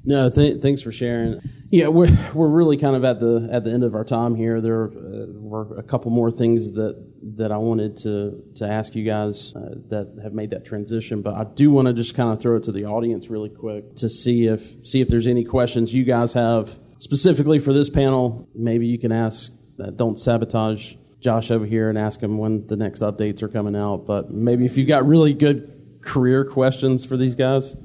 [0.06, 1.42] No, th- thanks for sharing.
[1.70, 4.62] Yeah, we're we're really kind of at the at the end of our time here.
[4.62, 6.96] There uh, were a couple more things that
[7.36, 11.34] that I wanted to to ask you guys uh, that have made that transition, but
[11.36, 14.08] I do want to just kind of throw it to the audience really quick to
[14.08, 18.48] see if see if there's any questions you guys have specifically for this panel.
[18.56, 19.52] Maybe you can ask.
[19.80, 23.76] Uh, don't sabotage Josh over here and ask him when the next updates are coming
[23.76, 24.06] out.
[24.06, 27.76] But maybe if you've got really good career questions for these guys,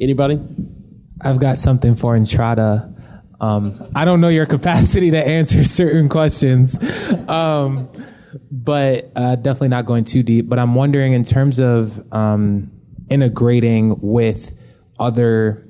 [0.00, 0.40] anybody?
[1.22, 2.99] I've got something for Entrata.
[3.40, 6.78] Um, I don't know your capacity to answer certain questions,
[7.28, 7.90] um,
[8.50, 10.48] but uh, definitely not going too deep.
[10.48, 12.70] But I'm wondering, in terms of um,
[13.08, 14.56] integrating with
[14.98, 15.66] other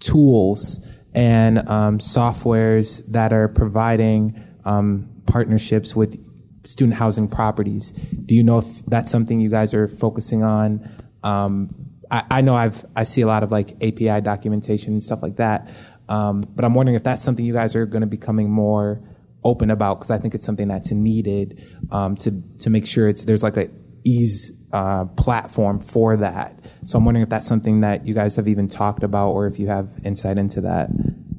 [0.00, 6.26] tools and um, softwares that are providing um, partnerships with
[6.64, 10.88] student housing properties, do you know if that's something you guys are focusing on?
[11.22, 15.22] Um, I, I know I've I see a lot of like API documentation and stuff
[15.22, 15.70] like that.
[16.10, 19.00] Um, but I'm wondering if that's something you guys are going to be becoming more
[19.44, 23.24] open about because I think it's something that's needed um, to to make sure it's
[23.24, 23.68] there's like a
[24.04, 26.58] ease uh, platform for that.
[26.84, 29.58] So I'm wondering if that's something that you guys have even talked about or if
[29.58, 30.90] you have insight into that.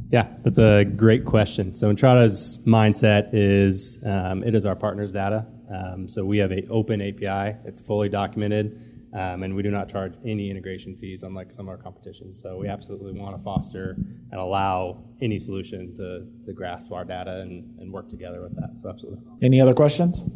[0.09, 1.73] Yeah, that's a great question.
[1.73, 5.45] So Entrata's mindset is um, it is our partner's data.
[5.73, 7.57] Um, so we have an open API.
[7.65, 11.69] It's fully documented Um, and we do not charge any integration fees, unlike some of
[11.69, 12.33] our competition.
[12.33, 13.97] So we absolutely want to foster
[14.31, 18.79] and allow any solution to, to grasp our data and, and work together with that.
[18.79, 19.21] So absolutely.
[19.41, 20.27] Any other questions?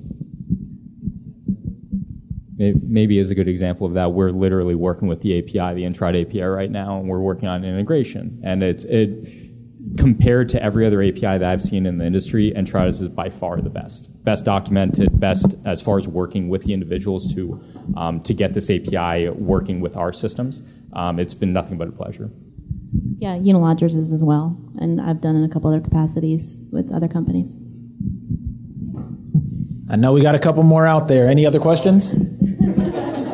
[2.57, 6.26] Maybe as a good example of that, we're literally working with the API, the Entrata
[6.26, 8.41] API right now, and we're working on integration.
[8.43, 9.45] And it's it
[9.98, 13.62] compared to every other API that I've seen in the industry, Entrata's is by far
[13.62, 17.62] the best, best documented, best as far as working with the individuals to
[17.96, 20.62] um, to get this API working with our systems.
[20.93, 22.30] Um, it's been nothing but a pleasure.
[23.18, 27.08] Yeah, Unilodgers is as well, and I've done in a couple other capacities with other
[27.08, 27.56] companies.
[29.89, 31.28] I know we got a couple more out there.
[31.28, 32.14] Any other questions?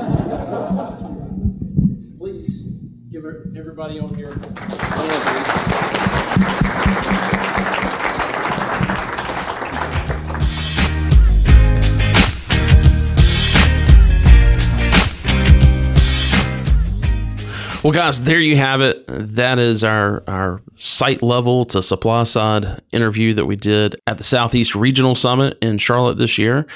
[17.84, 19.04] Well, guys, there you have it.
[19.08, 24.24] That is our our site level to supply side interview that we did at the
[24.24, 26.68] Southeast Regional Summit in Charlotte this year.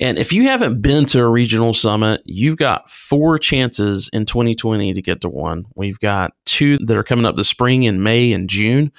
[0.00, 4.94] And if you haven't been to a regional summit, you've got four chances in 2020
[4.94, 5.66] to get to one.
[5.74, 8.90] We've got two that are coming up this spring in May and June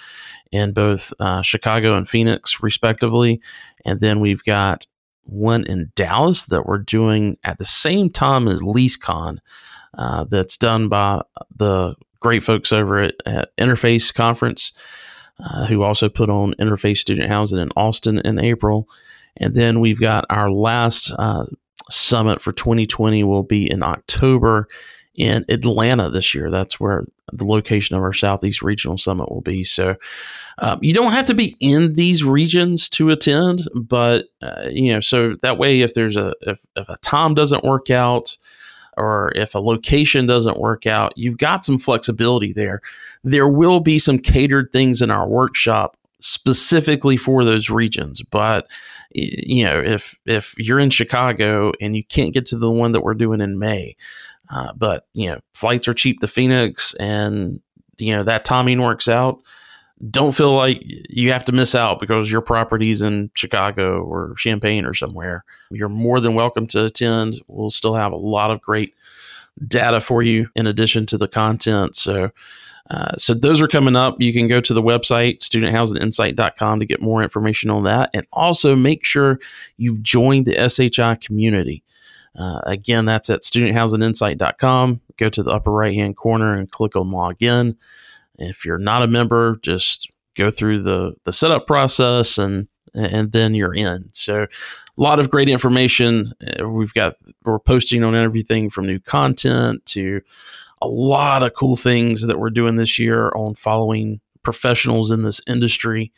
[0.52, 3.42] in both uh, Chicago and Phoenix, respectively.
[3.86, 4.86] And then we've got
[5.24, 9.40] one in Dallas that we're doing at the same time as LeaseCon
[9.98, 11.22] uh, that's done by
[11.56, 14.72] the great folks over at, at Interface Conference,
[15.40, 18.88] uh, who also put on Interface Student Housing in Austin in April.
[19.38, 21.46] And then we've got our last uh,
[21.90, 24.68] summit for 2020 will be in October
[25.16, 26.50] in Atlanta this year.
[26.50, 29.64] That's where the location of our Southeast Regional Summit will be.
[29.64, 29.96] So
[30.60, 35.00] um, you don't have to be in these regions to attend, but uh, you know,
[35.00, 38.38] so that way, if there's a if, if a time doesn't work out,
[39.00, 42.82] or if a location doesn't work out, you've got some flexibility there.
[43.24, 48.68] There will be some catered things in our workshop specifically for those regions, but
[49.12, 53.02] you know, if if you're in Chicago and you can't get to the one that
[53.02, 53.96] we're doing in May,
[54.52, 57.60] uh, but you know, flights are cheap to Phoenix, and
[57.98, 59.42] you know that timing works out
[60.08, 64.86] don't feel like you have to miss out because your property's in Chicago or Champaign
[64.86, 65.44] or somewhere.
[65.72, 67.42] You're more than welcome to attend.
[67.48, 68.94] We'll still have a lot of great
[69.68, 71.96] data for you in addition to the content.
[71.98, 72.30] So,
[72.90, 74.16] uh, so those are coming up.
[74.20, 78.10] You can go to the website, studenthousinginsight.com to get more information on that.
[78.14, 79.40] And also make sure
[79.78, 81.84] you've joined the SHI community.
[82.38, 85.02] Uh, again, that's at studenthousinginsight.com.
[85.18, 87.76] Go to the upper right hand corner and click on login.
[88.40, 93.54] If you're not a member, just go through the the setup process and and then
[93.54, 94.10] you're in.
[94.14, 94.48] So a
[95.02, 96.34] lot of great information.
[96.60, 100.22] Uh, we've got we're posting on everything from new content to
[100.82, 105.42] a lot of cool things that we're doing this year on following professionals in this
[105.48, 106.12] industry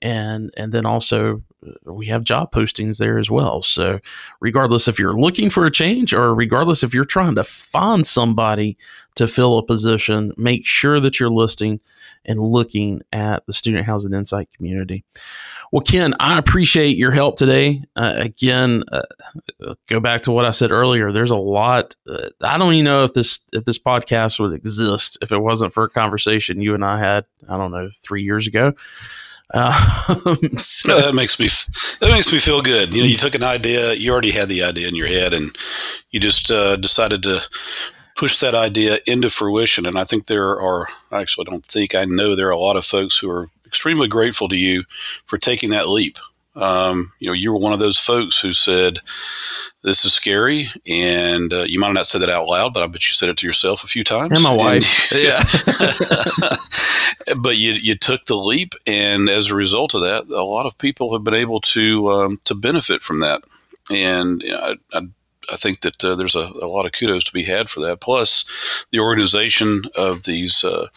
[0.00, 1.42] and and then also
[1.84, 3.62] we have job postings there as well.
[3.62, 4.00] So
[4.40, 8.76] regardless if you're looking for a change or regardless if you're trying to find somebody
[9.16, 11.80] to fill a position, make sure that you're listing
[12.24, 15.04] and looking at the Student Housing Insight community.
[15.72, 17.82] Well, Ken, I appreciate your help today.
[17.94, 21.12] Uh, again, uh, go back to what I said earlier.
[21.12, 21.94] There's a lot.
[22.08, 25.72] Uh, I don't even know if this if this podcast would exist if it wasn't
[25.72, 27.26] for a conversation you and I had.
[27.48, 28.72] I don't know three years ago.
[29.54, 29.72] Um,
[30.58, 30.94] so.
[30.94, 31.46] yeah, that makes me
[32.00, 32.92] that makes me feel good.
[32.92, 35.46] You know, you took an idea, you already had the idea in your head, and
[36.10, 37.40] you just uh, decided to
[38.18, 39.86] push that idea into fruition.
[39.86, 42.58] And I think there are, actually I actually don't think, I know there are a
[42.58, 44.82] lot of folks who are extremely grateful to you
[45.24, 46.18] for taking that leap.
[46.54, 48.98] Um, you know, you were one of those folks who said,
[49.82, 53.06] "This is scary," and uh, you might not said that out loud, but I bet
[53.06, 54.32] you said it to yourself a few times.
[54.32, 55.42] And my wife, and, yeah.
[57.40, 60.78] but you you took the leap, and as a result of that, a lot of
[60.78, 63.42] people have been able to um, to benefit from that.
[63.90, 65.02] And you know, I, I
[65.50, 68.00] I think that uh, there's a, a, lot of kudos to be had for that.
[68.00, 70.88] Plus, the organization of these uh,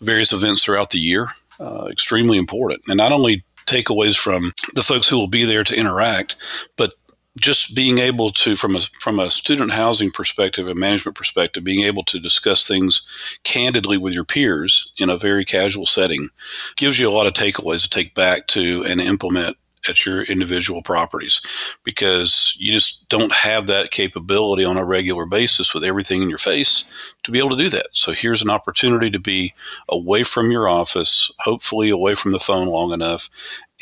[0.00, 1.28] various events throughout the year,
[1.60, 2.82] uh, extremely important.
[2.88, 6.36] And not only takeaways from the folks who will be there to interact,
[6.76, 6.92] but
[7.40, 11.84] just being able to from a from a student housing perspective and management perspective being
[11.84, 13.06] able to discuss things
[13.42, 16.28] candidly with your peers in a very casual setting
[16.76, 19.56] gives you a lot of takeaways to take back to and implement
[19.88, 21.40] at your individual properties
[21.84, 26.38] because you just don't have that capability on a regular basis with everything in your
[26.38, 26.84] face
[27.22, 27.86] to be able to do that.
[27.92, 29.54] So here's an opportunity to be
[29.88, 33.28] away from your office, hopefully away from the phone long enough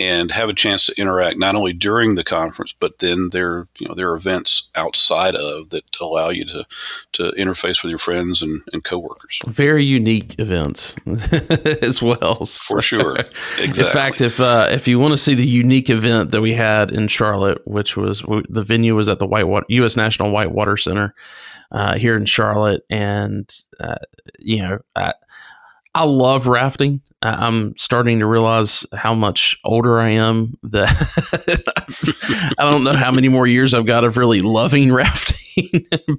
[0.01, 3.87] and have a chance to interact not only during the conference, but then there you
[3.87, 6.67] know there are events outside of that allow you to
[7.13, 9.41] to interface with your friends and, and coworkers.
[9.47, 10.97] Very unique events
[11.83, 12.45] as well.
[12.45, 13.19] For sure.
[13.59, 13.85] Exactly.
[13.85, 16.91] In fact, if uh, if you want to see the unique event that we had
[16.91, 19.97] in Charlotte, which was the venue was at the Whitewater U.S.
[19.97, 21.15] National Whitewater Center
[21.71, 23.97] uh, here in Charlotte, and uh,
[24.39, 24.79] you know.
[24.97, 25.13] I,
[25.95, 27.03] I love rafting.
[27.23, 30.57] I'm starting to realize how much older I am.
[30.63, 35.37] That I don't know how many more years I've got of really loving rafting.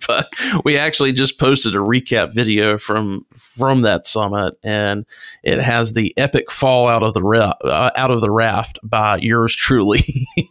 [0.08, 0.32] but
[0.66, 5.06] we actually just posted a recap video from from that summit, and
[5.42, 9.18] it has the epic fall out of the ra- uh, out of the raft by
[9.18, 10.04] yours truly.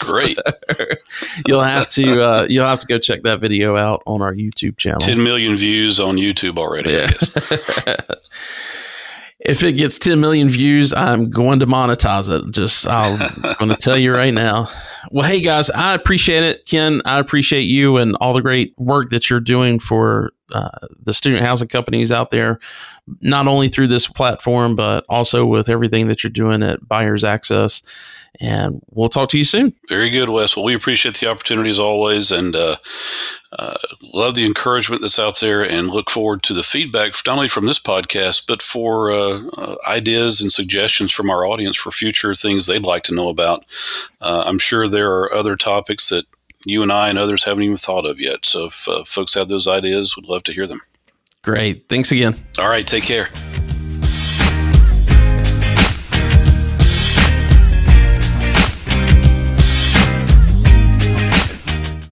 [0.00, 0.38] Great.
[1.46, 4.78] you'll have to uh, you'll have to go check that video out on our YouTube
[4.78, 5.00] channel.
[5.00, 6.92] Ten million views on YouTube already.
[6.92, 8.02] Yeah
[9.44, 12.52] if it gets 10 million views, I'm going to monetize it.
[12.52, 13.18] Just I'm
[13.58, 14.68] going to tell you right now.
[15.10, 17.02] Well, hey guys, I appreciate it, Ken.
[17.04, 20.70] I appreciate you and all the great work that you're doing for uh,
[21.02, 22.60] the student housing companies out there,
[23.20, 27.82] not only through this platform, but also with everything that you're doing at Buyers Access
[28.40, 29.74] and we'll talk to you soon.
[29.88, 30.56] Very good, Wes.
[30.56, 32.76] Well, we appreciate the opportunity as always, and uh,
[33.58, 33.76] uh,
[34.14, 37.66] love the encouragement that's out there, and look forward to the feedback not only from
[37.66, 42.66] this podcast, but for uh, uh ideas and suggestions from our audience for future things
[42.66, 43.64] they'd like to know about.
[44.20, 46.26] Uh, I'm sure there are other topics that
[46.64, 48.46] you and I and others haven't even thought of yet.
[48.46, 50.80] So if uh, folks have those ideas, we'd love to hear them.
[51.42, 51.88] Great.
[51.88, 52.42] Thanks again.
[52.58, 52.86] All right.
[52.86, 53.28] Take care.